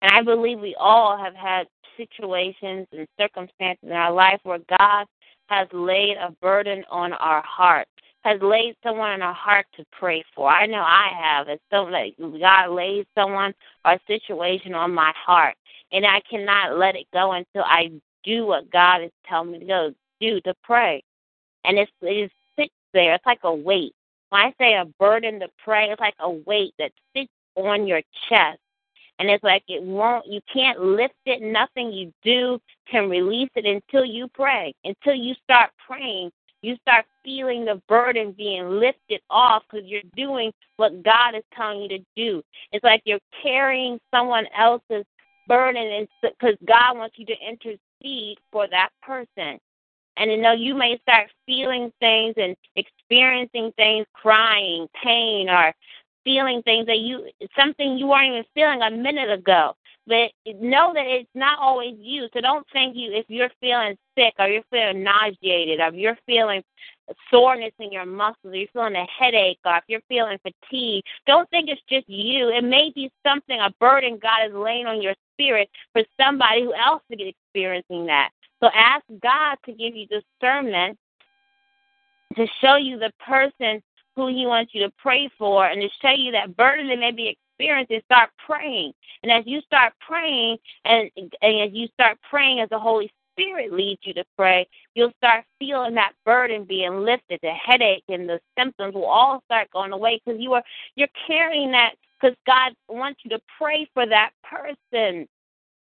And 0.00 0.10
I 0.10 0.22
believe 0.22 0.58
we 0.58 0.74
all 0.80 1.18
have 1.18 1.34
had 1.34 1.66
situations 1.98 2.86
and 2.92 3.06
circumstances 3.20 3.82
in 3.82 3.92
our 3.92 4.10
life 4.10 4.40
where 4.44 4.60
God 4.78 5.04
has 5.48 5.68
laid 5.70 6.16
a 6.16 6.30
burden 6.40 6.82
on 6.90 7.12
our 7.12 7.42
heart, 7.42 7.86
has 8.24 8.40
laid 8.40 8.74
someone 8.82 9.12
in 9.12 9.20
our 9.20 9.34
heart 9.34 9.66
to 9.76 9.84
pray 9.92 10.24
for. 10.34 10.48
I 10.48 10.64
know 10.64 10.80
I 10.80 11.10
have. 11.20 11.48
It's 11.48 11.62
so 11.70 11.82
like 11.82 12.16
God 12.18 12.70
lays 12.70 13.04
someone 13.14 13.52
or 13.84 13.92
a 13.92 14.00
situation 14.06 14.72
on 14.72 14.94
my 14.94 15.12
heart, 15.14 15.56
and 15.92 16.06
I 16.06 16.22
cannot 16.30 16.78
let 16.78 16.96
it 16.96 17.06
go 17.12 17.32
until 17.32 17.64
I 17.64 17.90
do 18.24 18.46
what 18.46 18.70
God 18.70 19.02
is 19.02 19.10
telling 19.28 19.52
me 19.52 19.58
to 19.58 19.66
go 19.66 19.94
do 20.22 20.40
to 20.40 20.54
pray. 20.64 21.02
And 21.64 21.78
it's 21.78 21.92
it 22.00 22.32
sits 22.58 22.72
there. 22.94 23.14
It's 23.14 23.26
like 23.26 23.40
a 23.42 23.54
weight. 23.54 23.92
When 24.30 24.42
I 24.42 24.54
say 24.58 24.74
a 24.74 24.84
burden 24.98 25.40
to 25.40 25.48
pray, 25.62 25.90
it's 25.90 26.00
like 26.00 26.14
a 26.20 26.30
weight 26.30 26.74
that 26.78 26.92
sits 27.16 27.30
on 27.56 27.86
your 27.86 28.02
chest. 28.28 28.58
And 29.18 29.28
it's 29.28 29.42
like 29.42 29.64
it 29.66 29.82
won't 29.82 30.26
you 30.26 30.40
can't 30.52 30.80
lift 30.80 31.14
it. 31.26 31.42
Nothing 31.42 31.92
you 31.92 32.12
do 32.22 32.60
can 32.88 33.08
release 33.08 33.50
it 33.56 33.66
until 33.66 34.04
you 34.04 34.28
pray. 34.28 34.72
Until 34.84 35.14
you 35.14 35.34
start 35.42 35.70
praying, 35.84 36.30
you 36.62 36.76
start 36.82 37.04
feeling 37.24 37.64
the 37.64 37.80
burden 37.88 38.32
being 38.32 38.68
lifted 38.68 39.20
off 39.30 39.64
because 39.70 39.86
you're 39.88 40.02
doing 40.16 40.52
what 40.76 41.02
God 41.02 41.34
is 41.34 41.42
telling 41.54 41.82
you 41.82 41.88
to 41.88 42.04
do. 42.16 42.42
It's 42.72 42.84
like 42.84 43.02
you're 43.04 43.18
carrying 43.42 43.98
someone 44.12 44.46
else's 44.56 45.04
burden 45.48 46.06
because 46.22 46.56
God 46.66 46.96
wants 46.96 47.16
you 47.18 47.26
to 47.26 47.34
intercede 47.40 48.38
for 48.52 48.68
that 48.68 48.90
person. 49.02 49.58
And 50.18 50.30
you 50.30 50.38
know, 50.38 50.52
you 50.52 50.74
may 50.74 50.98
start 51.02 51.28
feeling 51.46 51.92
things 52.00 52.34
and 52.36 52.56
experiencing 52.76 53.72
things, 53.76 54.06
crying, 54.12 54.88
pain, 55.02 55.48
or 55.48 55.72
feeling 56.24 56.62
things 56.62 56.86
that 56.86 56.98
you 56.98 57.26
something 57.56 57.96
you 57.96 58.06
weren't 58.06 58.32
even 58.32 58.44
feeling 58.54 58.82
a 58.82 58.90
minute 58.90 59.30
ago. 59.30 59.74
But 60.06 60.30
know 60.60 60.92
that 60.94 61.04
it's 61.06 61.28
not 61.34 61.58
always 61.58 61.94
you. 61.98 62.28
So 62.32 62.40
don't 62.40 62.66
think 62.72 62.96
you 62.96 63.12
if 63.12 63.26
you're 63.28 63.50
feeling 63.60 63.96
sick 64.16 64.34
or 64.38 64.48
you're 64.48 64.62
feeling 64.70 65.02
nauseated 65.02 65.80
or 65.80 65.92
you're 65.92 66.18
feeling 66.26 66.62
soreness 67.30 67.72
in 67.78 67.92
your 67.92 68.06
muscles 68.06 68.36
or 68.44 68.56
you're 68.56 68.68
feeling 68.72 68.96
a 68.96 69.06
headache 69.06 69.58
or 69.64 69.76
if 69.76 69.84
you're 69.86 70.00
feeling 70.08 70.38
fatigue, 70.42 71.04
don't 71.26 71.48
think 71.50 71.68
it's 71.68 71.80
just 71.90 72.08
you. 72.08 72.48
It 72.48 72.64
may 72.64 72.90
be 72.94 73.10
something, 73.26 73.60
a 73.60 73.70
burden 73.80 74.18
God 74.20 74.48
is 74.48 74.54
laying 74.54 74.86
on 74.86 75.02
your 75.02 75.14
spirit 75.34 75.68
for 75.92 76.02
somebody 76.20 76.62
who 76.62 76.74
else 76.74 77.02
is 77.10 77.20
experiencing 77.20 78.06
that. 78.06 78.30
So 78.62 78.70
ask 78.74 79.04
God 79.22 79.56
to 79.66 79.72
give 79.72 79.94
you 79.94 80.06
discernment 80.06 80.98
to 82.36 82.46
show 82.60 82.76
you 82.76 82.98
the 82.98 83.12
person 83.24 83.82
who 84.16 84.28
He 84.28 84.46
wants 84.46 84.74
you 84.74 84.82
to 84.82 84.92
pray 84.98 85.30
for 85.38 85.66
and 85.66 85.80
to 85.80 85.88
show 86.02 86.12
you 86.12 86.32
that 86.32 86.56
burden 86.56 86.88
that 86.88 86.98
may 86.98 87.12
be 87.12 87.36
experiencing, 87.58 88.00
start 88.04 88.30
praying. 88.44 88.92
And 89.22 89.32
as 89.32 89.44
you 89.46 89.60
start 89.62 89.92
praying 90.06 90.58
and, 90.84 91.10
and 91.16 91.32
as 91.42 91.70
you 91.72 91.88
start 91.94 92.18
praying 92.28 92.60
as 92.60 92.68
the 92.68 92.78
Holy 92.78 93.10
Spirit 93.32 93.72
leads 93.72 94.00
you 94.04 94.14
to 94.14 94.24
pray, 94.36 94.66
you'll 94.94 95.12
start 95.16 95.44
feeling 95.58 95.94
that 95.94 96.12
burden 96.24 96.64
being 96.64 97.00
lifted. 97.00 97.38
The 97.42 97.50
headache 97.50 98.04
and 98.08 98.28
the 98.28 98.40
symptoms 98.58 98.94
will 98.94 99.06
all 99.06 99.42
start 99.46 99.70
going 99.72 99.92
away 99.92 100.20
because 100.24 100.40
you 100.40 100.52
are 100.54 100.62
you're 100.96 101.08
carrying 101.26 101.70
that 101.72 101.94
because 102.20 102.36
God 102.46 102.72
wants 102.88 103.20
you 103.24 103.30
to 103.30 103.40
pray 103.58 103.88
for 103.94 104.06
that 104.06 104.30
person. 104.42 105.28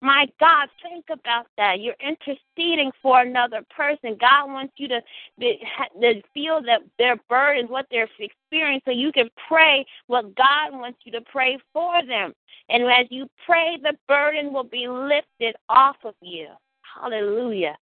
My 0.02 0.26
God, 0.38 0.68
think 0.82 1.06
about 1.10 1.46
that. 1.58 1.80
You're 1.80 1.94
interceding 2.00 2.90
for 3.02 3.20
another 3.20 3.62
person. 3.76 4.16
God 4.18 4.50
wants 4.50 4.72
you 4.78 4.88
to, 4.88 5.02
to 5.40 6.22
feel 6.32 6.62
that 6.62 6.80
their 6.98 7.16
burden, 7.28 7.66
what 7.66 7.86
they're 7.90 8.08
experiencing, 8.18 8.82
so 8.86 8.92
you 8.92 9.12
can 9.12 9.28
pray 9.46 9.84
what 10.06 10.34
God 10.36 10.72
wants 10.72 11.00
you 11.04 11.12
to 11.12 11.20
pray 11.20 11.58
for 11.74 12.04
them. 12.06 12.32
And 12.70 12.84
as 12.84 13.08
you 13.10 13.28
pray, 13.44 13.78
the 13.82 13.92
burden 14.08 14.54
will 14.54 14.64
be 14.64 14.88
lifted 14.88 15.54
off 15.68 15.96
of 16.04 16.14
you. 16.22 16.48
Hallelujah. 16.94 17.76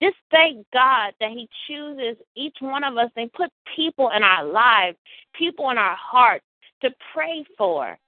Just 0.00 0.16
thank 0.30 0.64
God 0.72 1.12
that 1.20 1.30
He 1.30 1.48
chooses 1.66 2.16
each 2.36 2.56
one 2.60 2.84
of 2.84 2.96
us 2.96 3.10
and 3.16 3.32
put 3.32 3.50
people 3.74 4.10
in 4.10 4.22
our 4.22 4.44
lives, 4.44 4.96
people 5.34 5.70
in 5.70 5.78
our 5.78 5.96
hearts 5.96 6.44
to 6.82 6.90
pray 7.12 7.44
for 7.58 7.98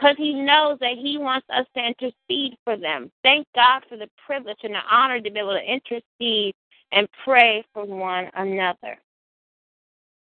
because 0.00 0.16
he 0.16 0.34
knows 0.34 0.78
that 0.80 0.96
he 0.96 1.18
wants 1.18 1.46
us 1.50 1.66
to 1.74 1.80
intercede 1.80 2.56
for 2.64 2.76
them. 2.76 3.10
Thank 3.22 3.46
God 3.54 3.82
for 3.88 3.96
the 3.96 4.08
privilege 4.24 4.58
and 4.62 4.74
the 4.74 4.80
honor 4.90 5.20
to 5.20 5.30
be 5.30 5.38
able 5.38 5.52
to 5.52 5.60
intercede 5.60 6.54
and 6.92 7.08
pray 7.24 7.64
for 7.74 7.84
one 7.84 8.30
another. 8.34 8.98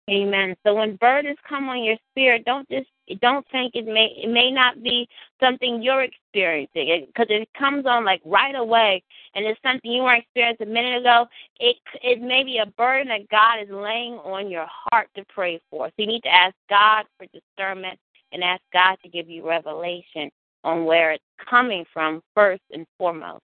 Amen. 0.09 0.55
So 0.65 0.75
when 0.75 0.95
burdens 0.95 1.37
come 1.47 1.67
on 1.67 1.83
your 1.83 1.97
spirit, 2.11 2.45
don't 2.45 2.67
just 2.69 2.87
don't 3.19 3.45
think 3.51 3.75
it 3.75 3.85
may 3.85 4.15
it 4.23 4.29
may 4.29 4.51
not 4.51 4.81
be 4.81 5.07
something 5.41 5.81
you're 5.81 6.03
experiencing 6.03 7.07
because 7.07 7.27
it, 7.29 7.41
it 7.41 7.49
comes 7.57 7.85
on 7.85 8.05
like 8.05 8.21
right 8.23 8.55
away 8.55 9.03
and 9.35 9.45
it's 9.45 9.59
something 9.61 9.91
you 9.91 10.03
weren't 10.03 10.23
experiencing 10.23 10.67
a 10.67 10.71
minute 10.71 11.01
ago. 11.01 11.25
It 11.59 11.75
it 12.01 12.21
may 12.21 12.45
be 12.45 12.59
a 12.59 12.65
burden 12.65 13.09
that 13.09 13.27
God 13.27 13.61
is 13.61 13.69
laying 13.69 14.13
on 14.13 14.49
your 14.49 14.67
heart 14.69 15.09
to 15.15 15.25
pray 15.27 15.59
for. 15.69 15.87
So 15.87 15.93
you 15.97 16.07
need 16.07 16.23
to 16.23 16.33
ask 16.33 16.55
God 16.69 17.03
for 17.17 17.27
discernment 17.27 17.99
and 18.31 18.43
ask 18.43 18.61
God 18.73 18.97
to 19.03 19.09
give 19.09 19.29
you 19.29 19.47
revelation 19.47 20.29
on 20.63 20.85
where 20.85 21.11
it's 21.11 21.23
coming 21.49 21.85
from 21.93 22.21
first 22.35 22.63
and 22.71 22.85
foremost. 22.97 23.41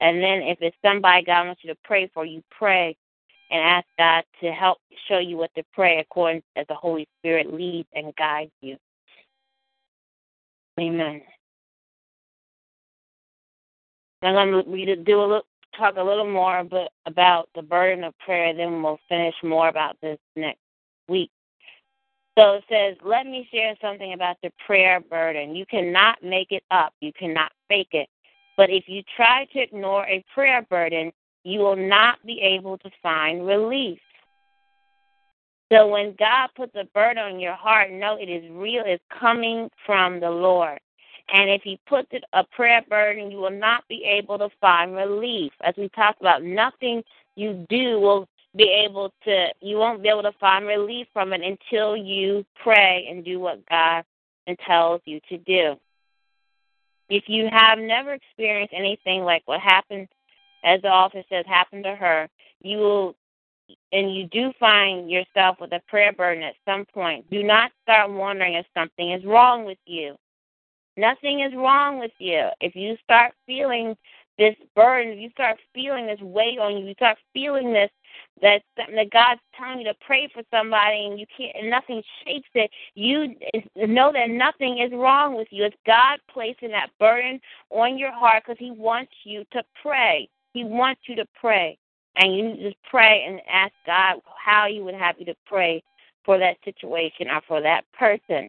And 0.00 0.22
then 0.22 0.42
if 0.42 0.58
it's 0.60 0.76
somebody 0.84 1.24
God 1.24 1.46
wants 1.46 1.62
you 1.64 1.72
to 1.72 1.78
pray 1.84 2.10
for, 2.12 2.24
you 2.24 2.42
pray 2.50 2.96
and 3.50 3.60
ask 3.60 3.86
God 3.98 4.24
to 4.40 4.50
help 4.50 4.78
show 5.08 5.18
you 5.18 5.36
what 5.36 5.54
to 5.54 5.62
pray 5.72 5.98
according 5.98 6.42
as 6.56 6.66
the 6.68 6.74
Holy 6.74 7.06
Spirit 7.20 7.52
leads 7.52 7.88
and 7.94 8.14
guides 8.16 8.50
you. 8.60 8.76
Amen. 10.80 11.22
I'm 14.22 14.34
going 14.34 14.86
to 14.86 14.96
do 14.96 15.20
a 15.20 15.22
little, 15.22 15.46
talk 15.76 15.96
a 15.96 16.02
little 16.02 16.30
more 16.30 16.58
about, 16.58 16.88
about 17.06 17.48
the 17.54 17.62
burden 17.62 18.04
of 18.04 18.18
prayer, 18.18 18.54
then 18.54 18.82
we'll 18.82 18.98
finish 19.08 19.34
more 19.42 19.68
about 19.68 19.96
this 20.00 20.18
next 20.34 20.60
week. 21.08 21.30
So 22.36 22.54
it 22.54 22.64
says, 22.68 22.96
let 23.04 23.26
me 23.26 23.48
share 23.52 23.76
something 23.80 24.12
about 24.12 24.36
the 24.42 24.50
prayer 24.66 25.00
burden. 25.00 25.54
You 25.54 25.66
cannot 25.66 26.22
make 26.22 26.50
it 26.50 26.64
up, 26.70 26.92
you 27.00 27.12
cannot 27.12 27.52
fake 27.68 27.92
it. 27.92 28.08
But 28.56 28.70
if 28.70 28.84
you 28.88 29.02
try 29.16 29.46
to 29.52 29.60
ignore 29.60 30.04
a 30.06 30.24
prayer 30.34 30.66
burden, 30.68 31.12
you 31.44 31.60
will 31.60 31.76
not 31.76 32.24
be 32.24 32.40
able 32.40 32.78
to 32.78 32.90
find 33.02 33.46
relief. 33.46 33.98
So 35.72 35.88
when 35.88 36.14
God 36.18 36.50
puts 36.56 36.74
a 36.74 36.84
burden 36.94 37.22
on 37.22 37.40
your 37.40 37.54
heart, 37.54 37.90
know 37.90 38.16
it 38.16 38.28
is 38.28 38.44
real, 38.52 38.82
it's 38.86 39.02
coming 39.20 39.70
from 39.86 40.20
the 40.20 40.30
Lord. 40.30 40.78
And 41.32 41.50
if 41.50 41.62
He 41.62 41.80
puts 41.86 42.08
it 42.12 42.24
a 42.32 42.44
prayer 42.44 42.82
burden, 42.88 43.30
you 43.30 43.38
will 43.38 43.50
not 43.50 43.84
be 43.88 44.04
able 44.04 44.38
to 44.38 44.48
find 44.60 44.94
relief. 44.94 45.52
As 45.62 45.74
we 45.76 45.88
talked 45.90 46.20
about, 46.20 46.42
nothing 46.42 47.02
you 47.36 47.66
do 47.68 47.98
will 47.98 48.28
be 48.56 48.70
able 48.86 49.12
to 49.24 49.48
you 49.60 49.76
won't 49.76 50.02
be 50.02 50.08
able 50.08 50.22
to 50.22 50.32
find 50.38 50.66
relief 50.66 51.06
from 51.12 51.32
it 51.32 51.40
until 51.42 51.96
you 51.96 52.44
pray 52.62 53.06
and 53.10 53.24
do 53.24 53.40
what 53.40 53.66
God 53.68 54.04
tells 54.66 55.00
you 55.04 55.20
to 55.28 55.38
do. 55.38 55.74
If 57.08 57.24
you 57.26 57.48
have 57.50 57.78
never 57.78 58.12
experienced 58.14 58.74
anything 58.76 59.22
like 59.22 59.42
what 59.46 59.60
happened 59.60 60.08
as 60.64 60.80
the 60.82 60.88
author 60.88 61.22
says 61.28 61.44
happened 61.46 61.84
to 61.84 61.94
her, 61.94 62.28
you 62.60 62.78
will 62.78 63.16
and 63.92 64.14
you 64.14 64.26
do 64.26 64.52
find 64.60 65.10
yourself 65.10 65.56
with 65.60 65.72
a 65.72 65.80
prayer 65.88 66.12
burden 66.12 66.42
at 66.42 66.54
some 66.64 66.84
point, 66.92 67.28
do 67.30 67.42
not 67.42 67.72
start 67.82 68.10
wondering 68.10 68.54
if 68.54 68.66
something 68.74 69.12
is 69.12 69.24
wrong 69.24 69.64
with 69.64 69.78
you. 69.86 70.16
Nothing 70.96 71.40
is 71.40 71.52
wrong 71.54 71.98
with 71.98 72.12
you. 72.18 72.48
If 72.60 72.76
you 72.76 72.96
start 73.02 73.32
feeling 73.46 73.96
this 74.38 74.56
burden, 74.74 75.18
you 75.18 75.30
start 75.30 75.58
feeling 75.74 76.06
this 76.06 76.20
weight 76.20 76.58
on 76.58 76.76
you, 76.76 76.86
you 76.86 76.94
start 76.94 77.18
feeling 77.32 77.72
this 77.72 77.90
that 78.42 78.62
something 78.76 78.96
that 78.96 79.10
God's 79.10 79.40
telling 79.56 79.80
you 79.80 79.84
to 79.86 79.94
pray 80.06 80.28
for 80.32 80.42
somebody 80.50 81.06
and 81.06 81.18
you 81.18 81.26
can't 81.36 81.56
and 81.56 81.70
nothing 81.70 82.02
shakes 82.24 82.48
it, 82.54 82.70
you 82.94 83.34
know 83.76 84.12
that 84.12 84.30
nothing 84.30 84.78
is 84.78 84.92
wrong 84.92 85.36
with 85.36 85.48
you. 85.50 85.64
It's 85.64 85.76
God 85.86 86.18
placing 86.28 86.70
that 86.70 86.90
burden 86.98 87.40
on 87.70 87.96
your 87.98 88.12
heart 88.12 88.42
because 88.44 88.58
He 88.58 88.70
wants 88.70 89.12
you 89.24 89.44
to 89.52 89.62
pray. 89.80 90.28
He 90.52 90.64
wants 90.64 91.02
you 91.06 91.16
to 91.16 91.26
pray. 91.40 91.78
And 92.16 92.36
you 92.36 92.56
just 92.56 92.76
pray 92.88 93.24
and 93.26 93.40
ask 93.50 93.72
God 93.86 94.20
how 94.36 94.66
you 94.66 94.84
would 94.84 94.94
have 94.94 95.16
you 95.18 95.26
to 95.26 95.34
pray 95.46 95.82
for 96.24 96.38
that 96.38 96.56
situation 96.64 97.28
or 97.28 97.40
for 97.46 97.60
that 97.60 97.84
person. 97.92 98.48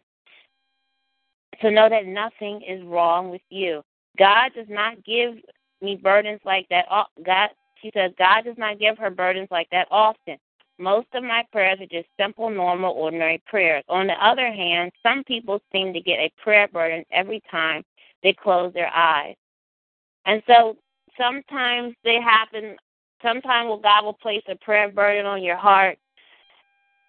So 1.62 1.70
know 1.70 1.88
that 1.88 2.06
nothing 2.06 2.62
is 2.62 2.84
wrong 2.84 3.30
with 3.30 3.42
you. 3.50 3.82
God 4.18 4.52
does 4.54 4.68
not 4.68 5.04
give 5.04 5.34
me 5.80 5.96
burdens 5.96 6.40
like 6.44 6.68
that. 6.70 6.86
God, 7.24 7.50
she 7.82 7.90
says, 7.94 8.12
God 8.18 8.44
does 8.44 8.58
not 8.58 8.78
give 8.78 8.98
her 8.98 9.10
burdens 9.10 9.48
like 9.50 9.68
that 9.70 9.88
often. 9.90 10.36
Most 10.78 11.06
of 11.14 11.22
my 11.22 11.42
prayers 11.52 11.80
are 11.80 11.86
just 11.86 12.08
simple, 12.18 12.50
normal, 12.50 12.92
ordinary 12.92 13.42
prayers. 13.46 13.82
On 13.88 14.06
the 14.06 14.24
other 14.24 14.52
hand, 14.52 14.92
some 15.02 15.24
people 15.24 15.60
seem 15.72 15.92
to 15.92 16.00
get 16.00 16.18
a 16.18 16.32
prayer 16.42 16.68
burden 16.68 17.04
every 17.10 17.42
time 17.50 17.82
they 18.22 18.34
close 18.34 18.74
their 18.74 18.90
eyes. 18.94 19.36
And 20.26 20.42
so 20.46 20.76
sometimes 21.18 21.94
they 22.04 22.20
happen, 22.20 22.76
sometimes 23.22 23.80
God 23.82 24.04
will 24.04 24.12
place 24.12 24.42
a 24.48 24.56
prayer 24.56 24.90
burden 24.90 25.24
on 25.24 25.42
your 25.42 25.56
heart 25.56 25.98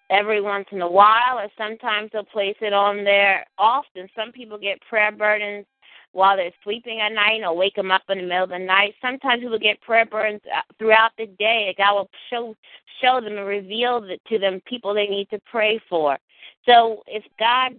every 0.10 0.40
once 0.40 0.68
in 0.72 0.82
a 0.82 0.90
while, 0.90 1.38
or 1.38 1.50
sometimes 1.58 2.10
He'll 2.14 2.24
place 2.24 2.56
it 2.62 2.72
on 2.72 3.04
there 3.04 3.46
often. 3.58 4.08
Some 4.16 4.32
people 4.32 4.58
get 4.58 4.82
prayer 4.88 5.12
burdens 5.12 5.66
while 6.18 6.36
they're 6.36 6.52
sleeping 6.64 7.00
at 7.00 7.14
night 7.14 7.44
or 7.44 7.56
wake 7.56 7.76
them 7.76 7.92
up 7.92 8.02
in 8.10 8.18
the 8.18 8.24
middle 8.24 8.46
of 8.46 8.50
the 8.50 8.58
night. 8.58 8.96
Sometimes 9.00 9.44
people 9.44 9.60
get 9.60 9.80
prayer 9.82 10.04
burdens 10.04 10.42
uh, 10.52 10.62
throughout 10.80 11.12
the 11.16 11.28
day. 11.38 11.76
God 11.78 11.94
will 11.94 12.10
show 12.32 12.56
show 13.00 13.22
them 13.22 13.38
and 13.38 13.46
reveal 13.46 14.02
to 14.28 14.40
them 14.40 14.60
people 14.66 14.96
they 14.96 15.06
need 15.06 15.30
to 15.30 15.40
pray 15.46 15.80
for. 15.88 16.18
So 16.66 17.04
if 17.06 17.24
God 17.38 17.76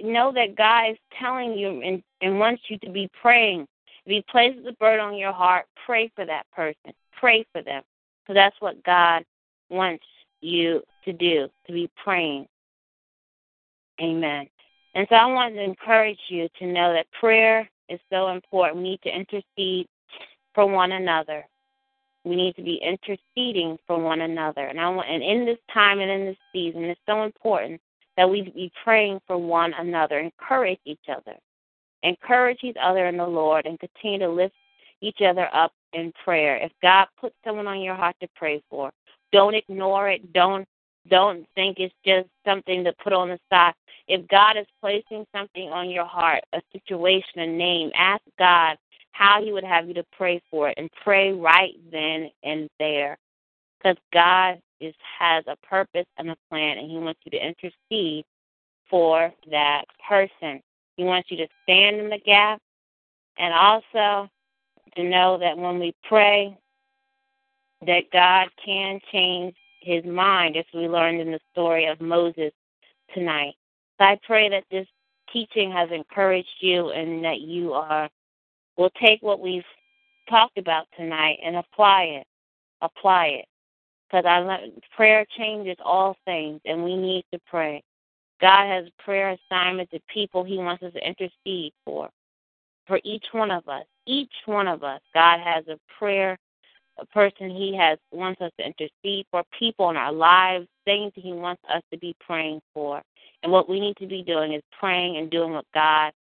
know 0.00 0.32
that 0.32 0.54
God 0.56 0.92
is 0.92 0.98
telling 1.18 1.58
you 1.58 1.80
and, 1.82 2.00
and 2.20 2.38
wants 2.38 2.62
you 2.68 2.78
to 2.78 2.90
be 2.90 3.10
praying, 3.20 3.66
if 4.06 4.12
He 4.12 4.24
places 4.30 4.64
a 4.68 4.72
burden 4.74 5.04
on 5.04 5.16
your 5.16 5.32
heart, 5.32 5.66
pray 5.84 6.12
for 6.14 6.24
that 6.24 6.46
person. 6.54 6.92
Pray 7.18 7.44
for 7.52 7.60
them, 7.60 7.82
because 8.22 8.36
that's 8.36 8.60
what 8.60 8.84
God 8.84 9.24
wants 9.68 10.04
you 10.40 10.80
to 11.04 11.12
do, 11.12 11.48
to 11.66 11.72
be 11.72 11.90
praying. 12.02 12.46
Amen. 14.00 14.46
And 14.94 15.06
so 15.08 15.16
I 15.16 15.26
want 15.26 15.54
to 15.54 15.62
encourage 15.62 16.20
you 16.28 16.48
to 16.60 16.66
know 16.66 16.92
that 16.92 17.10
prayer 17.18 17.68
is 17.90 18.00
so 18.10 18.28
important. 18.28 18.78
We 18.78 18.90
need 18.90 19.02
to 19.02 19.14
intercede 19.14 19.86
for 20.54 20.66
one 20.66 20.92
another. 20.92 21.46
We 22.24 22.36
need 22.36 22.54
to 22.56 22.62
be 22.62 22.80
interceding 22.82 23.78
for 23.86 23.98
one 23.98 24.20
another. 24.20 24.66
And 24.66 24.80
I 24.80 24.88
want 24.90 25.08
and 25.08 25.22
in 25.22 25.46
this 25.46 25.58
time 25.72 26.00
and 26.00 26.10
in 26.10 26.26
this 26.26 26.36
season 26.52 26.84
it's 26.84 27.00
so 27.06 27.22
important 27.24 27.80
that 28.16 28.28
we 28.28 28.42
be 28.42 28.70
praying 28.84 29.20
for 29.26 29.38
one 29.38 29.72
another, 29.74 30.18
encourage 30.18 30.80
each 30.84 31.08
other. 31.08 31.36
Encourage 32.02 32.58
each 32.62 32.76
other 32.82 33.06
in 33.06 33.16
the 33.16 33.26
Lord 33.26 33.66
and 33.66 33.78
continue 33.78 34.18
to 34.18 34.28
lift 34.28 34.54
each 35.00 35.20
other 35.22 35.48
up 35.54 35.72
in 35.92 36.12
prayer. 36.24 36.56
If 36.56 36.72
God 36.82 37.06
puts 37.18 37.34
someone 37.44 37.66
on 37.66 37.80
your 37.80 37.94
heart 37.94 38.16
to 38.20 38.28
pray 38.36 38.62
for, 38.68 38.90
don't 39.32 39.54
ignore 39.54 40.10
it. 40.10 40.32
Don't 40.32 40.66
don't 41.08 41.46
think 41.54 41.78
it's 41.78 41.94
just 42.04 42.28
something 42.44 42.84
to 42.84 42.92
put 43.02 43.12
on 43.12 43.28
the 43.28 43.38
side. 43.50 43.74
If 44.08 44.26
God 44.28 44.56
is 44.56 44.66
placing 44.80 45.26
something 45.34 45.70
on 45.70 45.90
your 45.90 46.04
heart, 46.04 46.42
a 46.52 46.60
situation, 46.72 47.40
a 47.40 47.46
name, 47.46 47.90
ask 47.94 48.22
God 48.38 48.76
how 49.12 49.42
He 49.42 49.52
would 49.52 49.64
have 49.64 49.88
you 49.88 49.94
to 49.94 50.04
pray 50.16 50.42
for 50.50 50.68
it 50.68 50.74
and 50.76 50.90
pray 51.02 51.32
right 51.32 51.74
then 51.90 52.30
and 52.42 52.68
there. 52.78 53.16
Because 53.78 53.96
God 54.12 54.60
is 54.80 54.94
has 55.18 55.44
a 55.46 55.56
purpose 55.66 56.06
and 56.18 56.30
a 56.30 56.36
plan 56.50 56.78
and 56.78 56.90
He 56.90 56.98
wants 56.98 57.20
you 57.24 57.30
to 57.32 57.46
intercede 57.46 58.24
for 58.88 59.32
that 59.50 59.84
person. 60.06 60.60
He 60.96 61.04
wants 61.04 61.30
you 61.30 61.36
to 61.38 61.48
stand 61.62 61.96
in 61.96 62.10
the 62.10 62.18
gap 62.18 62.60
and 63.38 63.54
also 63.54 64.28
to 64.96 65.04
know 65.04 65.38
that 65.38 65.56
when 65.56 65.78
we 65.78 65.94
pray, 66.04 66.56
that 67.86 68.10
God 68.12 68.48
can 68.62 69.00
change 69.10 69.54
his 69.80 70.04
mind, 70.04 70.56
as 70.56 70.64
we 70.74 70.88
learned 70.88 71.20
in 71.20 71.32
the 71.32 71.40
story 71.52 71.86
of 71.86 72.00
Moses 72.00 72.52
tonight. 73.14 73.54
So 73.98 74.04
I 74.04 74.18
pray 74.26 74.48
that 74.48 74.64
this 74.70 74.86
teaching 75.32 75.70
has 75.72 75.90
encouraged 75.90 76.48
you 76.60 76.90
and 76.90 77.24
that 77.24 77.40
you 77.40 77.72
are 77.72 78.08
will 78.76 78.90
take 79.02 79.20
what 79.22 79.40
we've 79.40 79.64
talked 80.28 80.58
about 80.58 80.86
tonight 80.96 81.38
and 81.44 81.56
apply 81.56 82.04
it. 82.04 82.26
Apply 82.80 83.26
it. 83.26 83.44
Because 84.08 84.24
I 84.24 84.70
prayer 84.96 85.26
changes 85.36 85.76
all 85.84 86.16
things 86.24 86.60
and 86.64 86.82
we 86.82 86.96
need 86.96 87.24
to 87.32 87.38
pray. 87.48 87.82
God 88.40 88.66
has 88.66 88.86
prayer 89.04 89.36
assignments 89.50 89.92
to 89.92 90.00
people 90.12 90.42
he 90.44 90.56
wants 90.56 90.82
us 90.82 90.94
to 90.94 91.06
intercede 91.06 91.72
for. 91.84 92.08
For 92.86 93.00
each 93.04 93.26
one 93.32 93.50
of 93.50 93.68
us. 93.68 93.84
Each 94.06 94.32
one 94.46 94.66
of 94.66 94.82
us. 94.82 95.00
God 95.14 95.38
has 95.40 95.66
a 95.68 95.78
prayer 95.98 96.38
a 96.98 97.06
person 97.06 97.50
he 97.50 97.76
has 97.76 97.98
wants 98.12 98.40
us 98.40 98.52
to 98.58 98.66
intercede 98.66 99.26
for, 99.30 99.42
people 99.58 99.90
in 99.90 99.96
our 99.96 100.12
lives, 100.12 100.66
things 100.84 101.12
he 101.14 101.32
wants 101.32 101.62
us 101.72 101.82
to 101.92 101.98
be 101.98 102.14
praying 102.20 102.60
for. 102.74 103.02
And 103.42 103.50
what 103.50 103.68
we 103.68 103.80
need 103.80 103.96
to 103.98 104.06
be 104.06 104.22
doing 104.22 104.52
is 104.52 104.62
praying 104.78 105.16
and 105.16 105.30
doing 105.30 105.52
what 105.52 105.66
God 105.72 106.12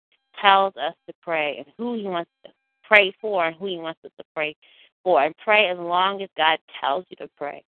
tells 0.41 0.77
us 0.77 0.95
to 1.09 1.15
pray 1.23 1.57
and 1.59 1.67
who 1.77 1.95
he 1.95 2.05
wants 2.05 2.31
to 2.45 2.53
pray 2.85 3.13
for 3.21 3.47
and 3.47 3.57
who 3.57 3.67
he 3.67 3.77
wants 3.77 4.01
us 4.05 4.13
to 4.19 4.25
pray 4.35 4.55
for. 5.03 5.23
And 5.23 5.35
pray 5.45 5.69
as 5.69 5.79
long 5.79 6.23
as 6.23 6.29
God 6.37 6.59
tells 6.81 7.05
you 7.09 7.17
to 7.17 7.29
pray. 7.37 7.63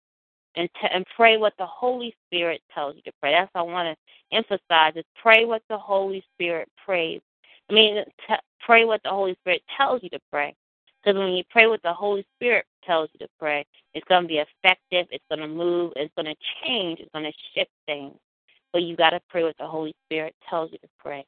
And, 0.57 0.69
and 0.91 1.05
pray 1.15 1.37
what 1.37 1.53
the 1.59 1.67
Holy 1.67 2.15
Spirit 2.27 2.63
tells 2.75 2.97
you 2.97 3.03
to 3.03 3.13
pray. 3.21 3.33
That's 3.33 3.51
what 3.53 3.61
I 3.61 3.65
want 3.65 3.97
to 3.97 4.37
emphasize 4.37 4.95
is 4.97 5.05
pray 5.21 5.45
what 5.45 5.63
the 5.69 5.79
Holy 5.79 6.25
Spirit 6.35 6.69
prays. 6.85 7.21
I 7.71 7.75
mean, 7.75 8.03
t- 8.27 8.35
pray 8.61 8.85
what 8.85 9.03
the 9.05 9.11
Holy 9.11 9.35
Spirit 9.43 9.63
tells 9.77 10.03
you 10.03 10.09
to 10.11 10.21
pray. 10.31 10.55
Because 11.03 11.19
when 11.19 11.33
you 11.35 11.45
pray 11.51 11.67
what 11.67 11.83
the 11.83 11.93
Holy 11.93 12.27
Spirit 12.37 12.65
tells 12.87 13.09
you 13.13 13.27
to 13.27 13.33
pray, 13.39 13.65
it's 13.95 14.07
going 14.09 14.23
to 14.23 14.29
be 14.29 14.39
effective, 14.39 15.07
it's 15.11 15.25
going 15.29 15.41
to 15.41 15.49
move, 15.49 15.93
it's 15.97 16.13
going 16.17 16.27
to 16.27 16.37
change, 16.65 17.01
it's 17.01 17.11
going 17.13 17.25
to 17.25 17.33
shift 17.55 17.71
things. 17.87 18.15
But 18.73 18.83
you 18.83 18.97
got 18.97 19.11
to 19.11 19.21
pray 19.29 19.43
what 19.43 19.57
the 19.59 19.67
Holy 19.67 19.95
Spirit 20.07 20.35
tells 20.49 20.73
you 20.73 20.79
to 20.79 20.89
pray. 20.99 21.25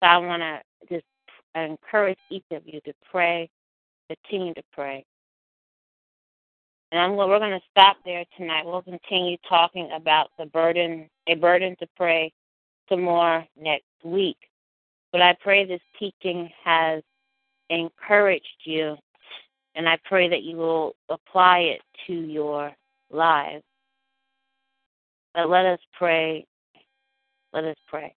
So 0.00 0.06
I 0.08 0.18
want 0.18 0.42
to 0.42 0.60
just 0.88 1.06
encourage 1.54 2.18
each 2.30 2.44
of 2.52 2.62
you 2.66 2.80
to 2.82 2.92
pray, 3.10 3.48
continue 4.08 4.54
to 4.54 4.62
pray. 4.72 5.04
And 6.92 7.00
I'm, 7.00 7.16
we're 7.16 7.38
going 7.38 7.58
to 7.58 7.66
stop 7.70 7.96
there 8.04 8.24
tonight. 8.36 8.64
We'll 8.64 8.82
continue 8.82 9.36
talking 9.48 9.90
about 9.94 10.30
the 10.38 10.46
burden, 10.46 11.08
a 11.26 11.34
burden 11.34 11.74
to 11.80 11.86
pray, 11.96 12.32
some 12.88 13.02
more 13.02 13.44
next 13.60 13.84
week. 14.04 14.36
But 15.10 15.22
I 15.22 15.36
pray 15.40 15.64
this 15.64 15.80
teaching 15.98 16.50
has 16.64 17.02
encouraged 17.70 18.46
you, 18.64 18.96
and 19.76 19.88
I 19.88 19.98
pray 20.04 20.28
that 20.28 20.42
you 20.42 20.56
will 20.56 20.96
apply 21.08 21.58
it 21.58 21.82
to 22.06 22.14
your 22.14 22.72
lives. 23.10 23.62
But 25.34 25.50
let 25.50 25.66
us 25.66 25.78
pray. 25.96 26.46
Let 27.52 27.64
us 27.64 27.76
pray. 27.86 28.14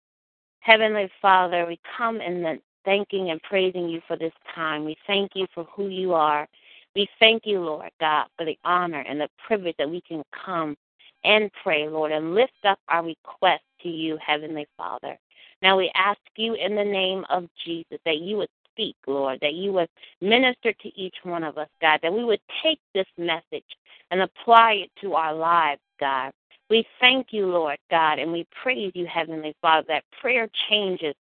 Heavenly 0.61 1.11
Father, 1.21 1.67
we 1.67 1.81
come 1.97 2.21
in 2.21 2.43
the 2.43 2.59
thanking 2.85 3.31
and 3.31 3.43
praising 3.43 3.89
you 3.89 4.01
for 4.07 4.17
this 4.17 4.33
time. 4.55 4.85
We 4.85 4.97
thank 5.07 5.33
you 5.35 5.47
for 5.53 5.65
who 5.65 5.89
you 5.89 6.15
are. 6.15 6.49
We 6.95 7.09
thank 7.19 7.43
you, 7.45 7.61
Lord 7.61 7.91
God, 8.01 8.27
for 8.37 8.47
the 8.47 8.59
honor 8.65 9.05
and 9.09 9.21
the 9.21 9.29
privilege 9.47 9.77
that 9.79 9.91
we 9.91 10.01
can 10.01 10.23
come 10.45 10.77
and 11.25 11.51
pray, 11.63 11.89
Lord, 11.89 12.13
and 12.13 12.35
lift 12.35 12.53
up 12.65 12.79
our 12.89 13.05
request 13.05 13.63
to 13.83 13.89
you, 13.89 14.17
Heavenly 14.25 14.67
Father. 14.77 15.19
Now 15.61 15.77
we 15.77 15.91
ask 15.95 16.21
you 16.37 16.55
in 16.55 16.77
the 16.77 16.85
name 16.85 17.25
of 17.31 17.49
Jesus 17.65 17.99
that 18.05 18.19
you 18.19 18.37
would 18.37 18.49
speak, 18.79 18.97
Lord, 19.07 19.39
that 19.43 19.55
you 19.55 19.73
would 19.73 19.89
minister 20.21 20.73
to 20.73 20.89
each 21.01 21.17
one 21.25 21.43
of 21.43 21.59
us, 21.59 21.69
God, 21.81 22.01
that 22.03 22.13
we 22.13 22.25
would 22.25 22.41
take 22.63 22.79
this 22.95 23.07
message 23.17 23.65
and 24.11 24.23
apply 24.23 24.85
it 24.85 24.91
to 25.01 25.15
our 25.15 25.35
lives, 25.35 25.81
God. 25.99 26.33
We 26.71 26.87
thank 27.01 27.29
you, 27.31 27.47
Lord 27.47 27.79
God, 27.91 28.19
and 28.19 28.31
we 28.31 28.47
praise 28.63 28.93
you, 28.95 29.07
Heavenly 29.07 29.57
Father, 29.63 29.87
that 29.89 30.05
prayer 30.21 30.49
changes 30.71 31.15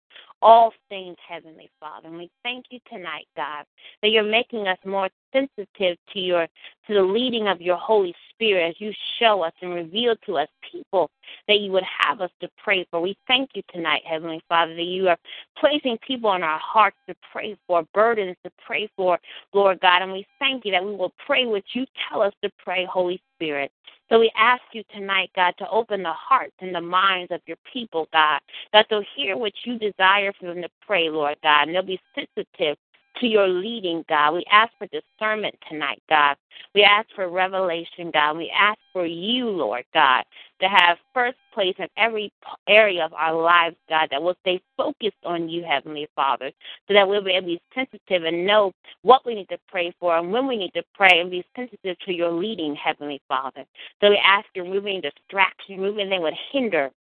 all 0.44 0.72
things, 0.90 1.16
Heavenly 1.26 1.70
Father. 1.80 2.08
And 2.08 2.18
we 2.18 2.30
thank 2.42 2.66
you 2.70 2.78
tonight, 2.92 3.26
God, 3.34 3.64
that 4.02 4.10
you're 4.10 4.22
making 4.22 4.68
us 4.68 4.78
more 4.84 5.08
sensitive 5.32 5.96
to 6.12 6.20
your 6.20 6.46
to 6.86 6.94
the 6.94 7.02
leading 7.02 7.48
of 7.48 7.62
your 7.62 7.78
Holy 7.78 8.14
Spirit 8.30 8.68
as 8.68 8.74
you 8.78 8.92
show 9.18 9.42
us 9.42 9.54
and 9.62 9.74
reveal 9.74 10.14
to 10.26 10.36
us 10.36 10.48
people 10.70 11.10
that 11.48 11.60
you 11.60 11.72
would 11.72 11.84
have 11.98 12.20
us 12.20 12.30
to 12.42 12.48
pray 12.62 12.86
for. 12.90 13.00
We 13.00 13.16
thank 13.26 13.50
you 13.54 13.62
tonight, 13.72 14.02
Heavenly 14.04 14.42
Father, 14.48 14.76
that 14.76 14.82
you 14.82 15.08
are 15.08 15.16
placing 15.58 15.96
people 16.06 16.28
on 16.28 16.42
our 16.42 16.58
hearts 16.58 16.98
to 17.08 17.14
pray 17.32 17.56
for, 17.66 17.86
burdens 17.94 18.36
to 18.44 18.52
pray 18.64 18.88
for, 18.96 19.18
Lord 19.54 19.80
God. 19.80 20.02
And 20.02 20.12
we 20.12 20.26
thank 20.38 20.66
you 20.66 20.72
that 20.72 20.84
we 20.84 20.94
will 20.94 21.14
pray 21.26 21.46
what 21.46 21.64
you 21.72 21.86
tell 22.10 22.20
us 22.20 22.34
to 22.42 22.50
pray, 22.62 22.84
Holy 22.84 23.20
Spirit. 23.44 23.70
So 24.10 24.18
we 24.18 24.30
ask 24.36 24.62
you 24.72 24.82
tonight, 24.94 25.30
God, 25.34 25.54
to 25.58 25.68
open 25.70 26.02
the 26.02 26.12
hearts 26.12 26.54
and 26.60 26.74
the 26.74 26.80
minds 26.80 27.32
of 27.32 27.40
your 27.46 27.56
people, 27.72 28.08
God, 28.12 28.40
that 28.72 28.86
they'll 28.88 29.04
hear 29.16 29.36
what 29.36 29.52
you 29.64 29.78
desire 29.78 30.32
for 30.38 30.46
them 30.46 30.62
to 30.62 30.68
pray, 30.86 31.08
Lord 31.08 31.36
God, 31.42 31.68
and 31.68 31.74
they'll 31.74 31.82
be 31.82 32.00
sensitive 32.14 32.76
to 33.20 33.26
your 33.26 33.48
leading, 33.48 34.04
God. 34.08 34.34
We 34.34 34.44
ask 34.50 34.72
for 34.78 34.86
discernment 34.88 35.54
tonight, 35.68 36.02
God. 36.08 36.36
We 36.74 36.82
ask 36.82 37.08
for 37.14 37.28
revelation, 37.28 38.10
God. 38.12 38.36
We 38.36 38.52
ask 38.56 38.78
for 38.92 39.06
you, 39.06 39.48
Lord 39.48 39.84
God, 39.92 40.24
to 40.60 40.68
have 40.68 40.98
first 41.12 41.38
place 41.52 41.74
in 41.78 41.88
every 41.96 42.32
area 42.68 43.04
of 43.04 43.12
our 43.12 43.34
lives, 43.34 43.76
God, 43.88 44.08
that 44.10 44.22
we'll 44.22 44.36
stay 44.40 44.60
focused 44.76 45.24
on 45.24 45.48
you, 45.48 45.64
Heavenly 45.64 46.08
Father, 46.16 46.50
so 46.88 46.94
that 46.94 47.08
we'll 47.08 47.22
be 47.22 47.32
able 47.32 47.48
to 47.48 47.54
be 47.54 47.62
sensitive 47.74 48.24
and 48.24 48.46
know 48.46 48.72
what 49.02 49.24
we 49.24 49.34
need 49.34 49.48
to 49.50 49.58
pray 49.68 49.94
for 50.00 50.16
and 50.18 50.32
when 50.32 50.46
we 50.46 50.56
need 50.56 50.72
to 50.74 50.82
pray 50.94 51.20
and 51.20 51.30
be 51.30 51.44
sensitive 51.54 51.98
to 52.00 52.12
your 52.12 52.32
leading, 52.32 52.74
Heavenly 52.74 53.20
Father. 53.28 53.64
So 54.00 54.10
we 54.10 54.20
ask 54.24 54.46
you 54.54 54.62
removing 54.62 55.00
distraction, 55.00 55.80
removing 55.80 56.06
anything 56.06 56.22
that 56.22 56.22
would 56.22 56.34
hinder 56.52 56.90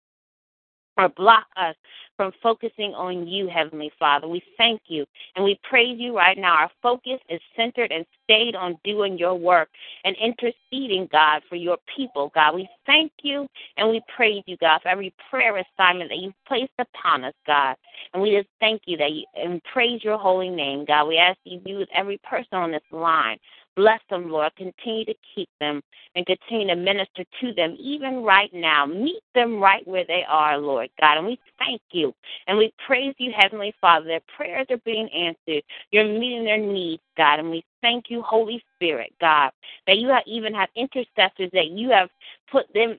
or 0.96 1.08
block 1.08 1.46
us 1.56 1.74
from 2.16 2.32
focusing 2.42 2.94
on 2.94 3.26
you, 3.26 3.48
Heavenly 3.48 3.90
Father. 3.98 4.28
We 4.28 4.42
thank 4.56 4.82
you 4.86 5.04
and 5.34 5.44
we 5.44 5.58
praise 5.68 5.98
you 5.98 6.16
right 6.16 6.38
now. 6.38 6.54
Our 6.54 6.70
focus 6.82 7.20
is 7.28 7.40
centered 7.56 7.90
and 7.90 8.06
stayed 8.24 8.54
on 8.54 8.78
doing 8.84 9.18
your 9.18 9.34
work 9.34 9.68
and 10.04 10.14
interceding, 10.16 11.08
God, 11.10 11.42
for 11.48 11.56
your 11.56 11.78
people, 11.96 12.30
God. 12.34 12.54
We 12.54 12.68
thank 12.86 13.12
you 13.22 13.48
and 13.76 13.90
we 13.90 14.00
praise 14.14 14.42
you, 14.46 14.56
God, 14.58 14.80
for 14.82 14.88
every 14.88 15.12
prayer 15.30 15.56
assignment 15.56 16.10
that 16.10 16.18
you've 16.18 16.34
placed 16.46 16.72
upon 16.78 17.24
us, 17.24 17.34
God. 17.46 17.76
And 18.12 18.22
we 18.22 18.30
just 18.36 18.48
thank 18.60 18.82
you 18.86 18.96
that 18.98 19.12
you 19.12 19.24
and 19.34 19.60
praise 19.72 20.04
your 20.04 20.18
holy 20.18 20.50
name, 20.50 20.84
God. 20.84 21.08
We 21.08 21.18
ask 21.18 21.38
you 21.44 21.60
to 21.60 21.68
use 21.68 21.88
every 21.94 22.18
person 22.18 22.54
on 22.54 22.70
this 22.70 22.82
line 22.92 23.38
Bless 23.76 24.00
them, 24.08 24.30
Lord. 24.30 24.52
Continue 24.56 25.04
to 25.06 25.14
keep 25.34 25.48
them 25.60 25.82
and 26.14 26.24
continue 26.26 26.68
to 26.68 26.76
minister 26.76 27.24
to 27.40 27.52
them 27.54 27.76
even 27.78 28.22
right 28.22 28.50
now. 28.54 28.86
Meet 28.86 29.22
them 29.34 29.58
right 29.60 29.86
where 29.86 30.04
they 30.06 30.24
are, 30.28 30.58
Lord 30.58 30.90
God. 31.00 31.18
And 31.18 31.26
we 31.26 31.38
thank 31.58 31.80
you 31.90 32.14
and 32.46 32.56
we 32.56 32.72
praise 32.86 33.14
you, 33.18 33.32
Heavenly 33.36 33.74
Father. 33.80 34.06
Their 34.06 34.20
prayers 34.36 34.66
are 34.70 34.80
being 34.84 35.08
answered. 35.10 35.64
You're 35.90 36.04
meeting 36.04 36.44
their 36.44 36.58
needs, 36.58 37.02
God. 37.16 37.40
And 37.40 37.50
we 37.50 37.64
thank 37.84 38.06
you, 38.08 38.22
Holy 38.22 38.64
Spirit, 38.74 39.12
God, 39.20 39.50
that 39.86 39.98
you 39.98 40.08
have 40.08 40.22
even 40.26 40.54
have 40.54 40.70
intercessors 40.74 41.50
that 41.52 41.68
you 41.68 41.90
have 41.90 42.08
put 42.50 42.64
them 42.72 42.96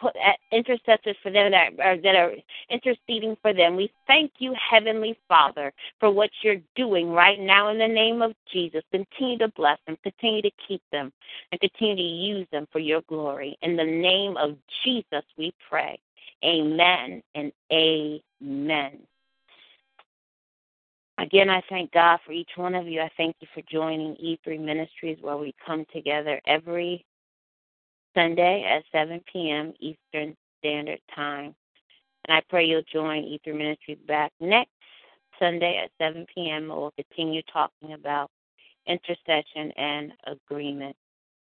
put 0.00 0.14
intercessors 0.52 1.16
for 1.22 1.32
them 1.32 1.50
that 1.50 1.72
are 1.80 1.96
that 1.96 2.14
are 2.14 2.34
interceding 2.70 3.36
for 3.42 3.52
them. 3.52 3.74
We 3.74 3.90
thank 4.06 4.30
you, 4.38 4.54
Heavenly 4.70 5.18
Father, 5.26 5.72
for 5.98 6.12
what 6.12 6.30
you're 6.42 6.62
doing 6.76 7.10
right 7.10 7.40
now 7.40 7.68
in 7.70 7.78
the 7.78 7.88
name 7.88 8.22
of 8.22 8.32
Jesus. 8.52 8.82
Continue 8.92 9.38
to 9.38 9.48
bless 9.48 9.78
them, 9.86 9.98
continue 10.04 10.42
to 10.42 10.50
keep 10.68 10.82
them, 10.92 11.12
and 11.50 11.60
continue 11.60 11.96
to 11.96 12.02
use 12.02 12.46
them 12.52 12.68
for 12.70 12.78
your 12.78 13.02
glory. 13.08 13.58
In 13.62 13.76
the 13.76 13.84
name 13.84 14.36
of 14.36 14.56
Jesus, 14.84 15.24
we 15.36 15.52
pray. 15.68 15.98
Amen 16.44 17.20
and 17.34 17.50
amen. 17.72 19.00
Again, 21.18 21.50
I 21.50 21.62
thank 21.68 21.92
God 21.92 22.20
for 22.24 22.32
each 22.32 22.50
one 22.56 22.74
of 22.76 22.86
you. 22.86 23.00
I 23.00 23.10
thank 23.16 23.36
you 23.40 23.48
for 23.52 23.62
joining 23.70 24.14
E3 24.16 24.60
Ministries, 24.60 25.18
where 25.20 25.36
we 25.36 25.52
come 25.66 25.84
together 25.92 26.40
every 26.46 27.04
Sunday 28.14 28.64
at 28.64 28.84
7 28.92 29.20
p.m. 29.32 29.74
Eastern 29.80 30.36
Standard 30.60 31.00
Time. 31.14 31.54
And 32.26 32.36
I 32.36 32.42
pray 32.48 32.66
you'll 32.66 32.82
join 32.92 33.24
E3 33.24 33.56
Ministries 33.56 33.98
back 34.06 34.32
next 34.40 34.70
Sunday 35.40 35.80
at 35.82 35.90
7 36.00 36.24
p.m. 36.32 36.68
We'll 36.68 36.92
continue 36.96 37.42
talking 37.52 37.94
about 37.94 38.30
intercession 38.86 39.72
and 39.76 40.12
agreement. 40.26 40.94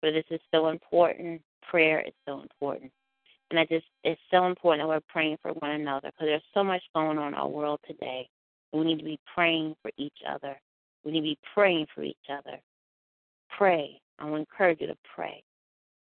For 0.01 0.13
this 0.13 0.25
is 0.31 0.41
so 0.55 0.69
important. 0.69 1.43
Prayer 1.69 2.01
is 2.07 2.15
so 2.27 2.41
important. 2.41 2.93
And 3.51 3.59
I 3.59 3.65
just, 3.65 3.87
it's 4.05 4.21
so 4.31 4.47
important 4.47 4.83
that 4.83 4.89
we're 4.89 5.01
praying 5.09 5.39
for 5.43 5.53
one 5.53 5.73
another 5.73 6.09
because 6.09 6.27
there's 6.27 6.43
so 6.55 6.63
much 6.63 6.83
going 6.95 7.19
on 7.19 7.29
in 7.29 7.35
our 7.35 7.49
world 7.49 7.81
today. 7.87 8.29
We 8.77 8.85
need 8.85 8.99
to 8.99 9.05
be 9.05 9.19
praying 9.35 9.75
for 9.83 9.91
each 9.97 10.19
other. 10.29 10.61
We 11.05 11.13
need 11.13 11.21
to 11.21 11.25
be 11.25 11.39
praying 11.55 11.87
for 11.95 12.03
each 12.03 12.17
other. 12.31 12.59
Pray. 13.57 14.01
I 14.19 14.25
will 14.25 14.37
encourage 14.37 14.81
you 14.81 14.87
to 14.89 14.97
pray. 15.15 15.43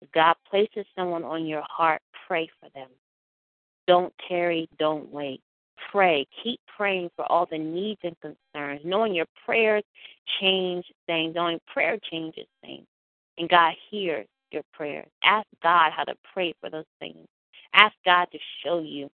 If 0.02 0.12
God 0.12 0.36
places 0.50 0.86
someone 0.96 1.24
on 1.24 1.46
your 1.46 1.64
heart, 1.70 2.02
pray 2.28 2.50
for 2.60 2.70
them. 2.74 2.90
Don't 3.88 4.14
tarry, 4.28 4.70
don't 4.78 5.12
wait. 5.12 5.42
Pray. 5.92 6.26
Keep 6.44 6.60
praying 6.78 7.10
for 7.16 7.26
all 7.32 7.48
the 7.50 7.58
needs 7.58 8.00
and 8.04 8.16
concerns, 8.22 8.82
knowing 8.84 9.14
your 9.14 9.26
prayers 9.46 9.84
change 10.40 10.86
things, 11.08 11.34
knowing 11.36 11.60
prayer 11.74 11.98
changes 12.12 12.46
things. 12.62 12.86
And 13.38 13.50
God 13.50 13.74
hears 13.90 14.28
your 14.52 14.64
prayers. 14.74 15.08
Ask 15.24 15.48
God 15.64 15.92
how 15.96 16.04
to 16.04 16.16
pray 16.34 16.54
for 16.60 16.70
those 16.70 16.86
things. 17.00 17.28
Ask 17.74 17.96
God 18.06 18.28
to 18.32 18.38
show 18.64 18.80
you. 18.80 19.10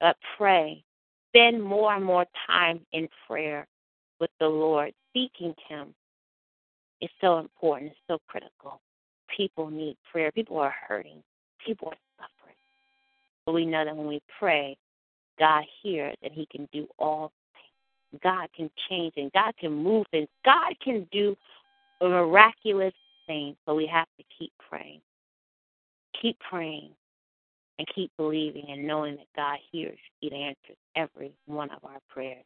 But 0.00 0.16
pray 0.36 0.82
spend 1.30 1.62
more 1.62 1.94
and 1.94 2.04
more 2.04 2.26
time 2.46 2.80
in 2.92 3.08
prayer 3.26 3.66
with 4.20 4.30
the 4.38 4.48
Lord, 4.48 4.92
seeking 5.12 5.54
Him. 5.68 5.94
It's 7.00 7.12
so 7.20 7.38
important. 7.38 7.92
It's 7.92 8.00
so 8.08 8.18
critical. 8.28 8.80
People 9.34 9.70
need 9.70 9.96
prayer. 10.10 10.30
People 10.32 10.58
are 10.58 10.74
hurting. 10.88 11.22
People 11.64 11.88
are 11.88 11.96
suffering. 12.18 12.56
But 13.46 13.52
we 13.52 13.64
know 13.64 13.84
that 13.84 13.96
when 13.96 14.06
we 14.06 14.20
pray, 14.38 14.76
God 15.38 15.64
hears 15.82 16.16
and 16.22 16.32
He 16.32 16.46
can 16.46 16.68
do 16.72 16.86
all 16.98 17.32
things. 17.54 18.20
God 18.22 18.48
can 18.54 18.70
change 18.88 19.14
and 19.16 19.32
God 19.32 19.54
can 19.58 19.72
move 19.72 20.06
things. 20.10 20.28
God 20.44 20.74
can 20.82 21.06
do 21.12 21.36
miraculous 22.02 22.94
things. 23.26 23.56
But 23.64 23.76
we 23.76 23.86
have 23.86 24.08
to 24.18 24.24
keep 24.36 24.52
praying. 24.68 25.00
Keep 26.20 26.38
praying 26.40 26.90
and 27.80 27.88
keep 27.94 28.12
believing 28.18 28.66
and 28.68 28.86
knowing 28.86 29.16
that 29.16 29.26
God 29.34 29.56
hears, 29.72 29.98
He 30.20 30.30
answers 30.30 30.76
every 30.96 31.32
one 31.46 31.70
of 31.70 31.82
our 31.82 31.98
prayers. 32.10 32.44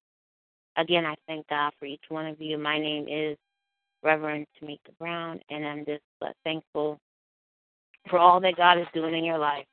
Again, 0.76 1.04
I 1.04 1.16
thank 1.26 1.48
God 1.48 1.72
for 1.76 1.86
each 1.86 2.04
one 2.08 2.26
of 2.26 2.40
you. 2.40 2.56
My 2.56 2.78
name 2.78 3.06
is 3.08 3.36
Reverend 4.04 4.46
Tamika 4.62 4.96
Brown, 4.96 5.40
and 5.50 5.66
I'm 5.66 5.84
just 5.84 6.04
uh, 6.22 6.28
thankful 6.44 7.00
for 8.08 8.20
all 8.20 8.38
that 8.42 8.56
God 8.56 8.78
is 8.78 8.86
doing 8.94 9.12
in 9.12 9.24
your 9.24 9.38
life. 9.38 9.66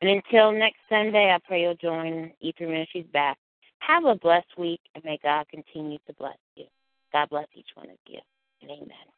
And 0.00 0.08
until 0.08 0.52
next 0.52 0.78
Sunday, 0.88 1.32
I 1.34 1.38
pray 1.44 1.62
you'll 1.62 1.74
join 1.74 2.30
E3 2.44 2.60
Ministries 2.60 3.06
back. 3.12 3.38
Have 3.80 4.04
a 4.04 4.14
blessed 4.14 4.56
week, 4.56 4.80
and 4.94 5.02
may 5.04 5.18
God 5.20 5.46
continue 5.48 5.98
to 6.06 6.12
bless 6.12 6.38
you. 6.54 6.66
God 7.12 7.28
bless 7.30 7.48
each 7.56 7.70
one 7.74 7.90
of 7.90 7.96
you, 8.06 8.20
and 8.62 8.70
amen. 8.70 9.17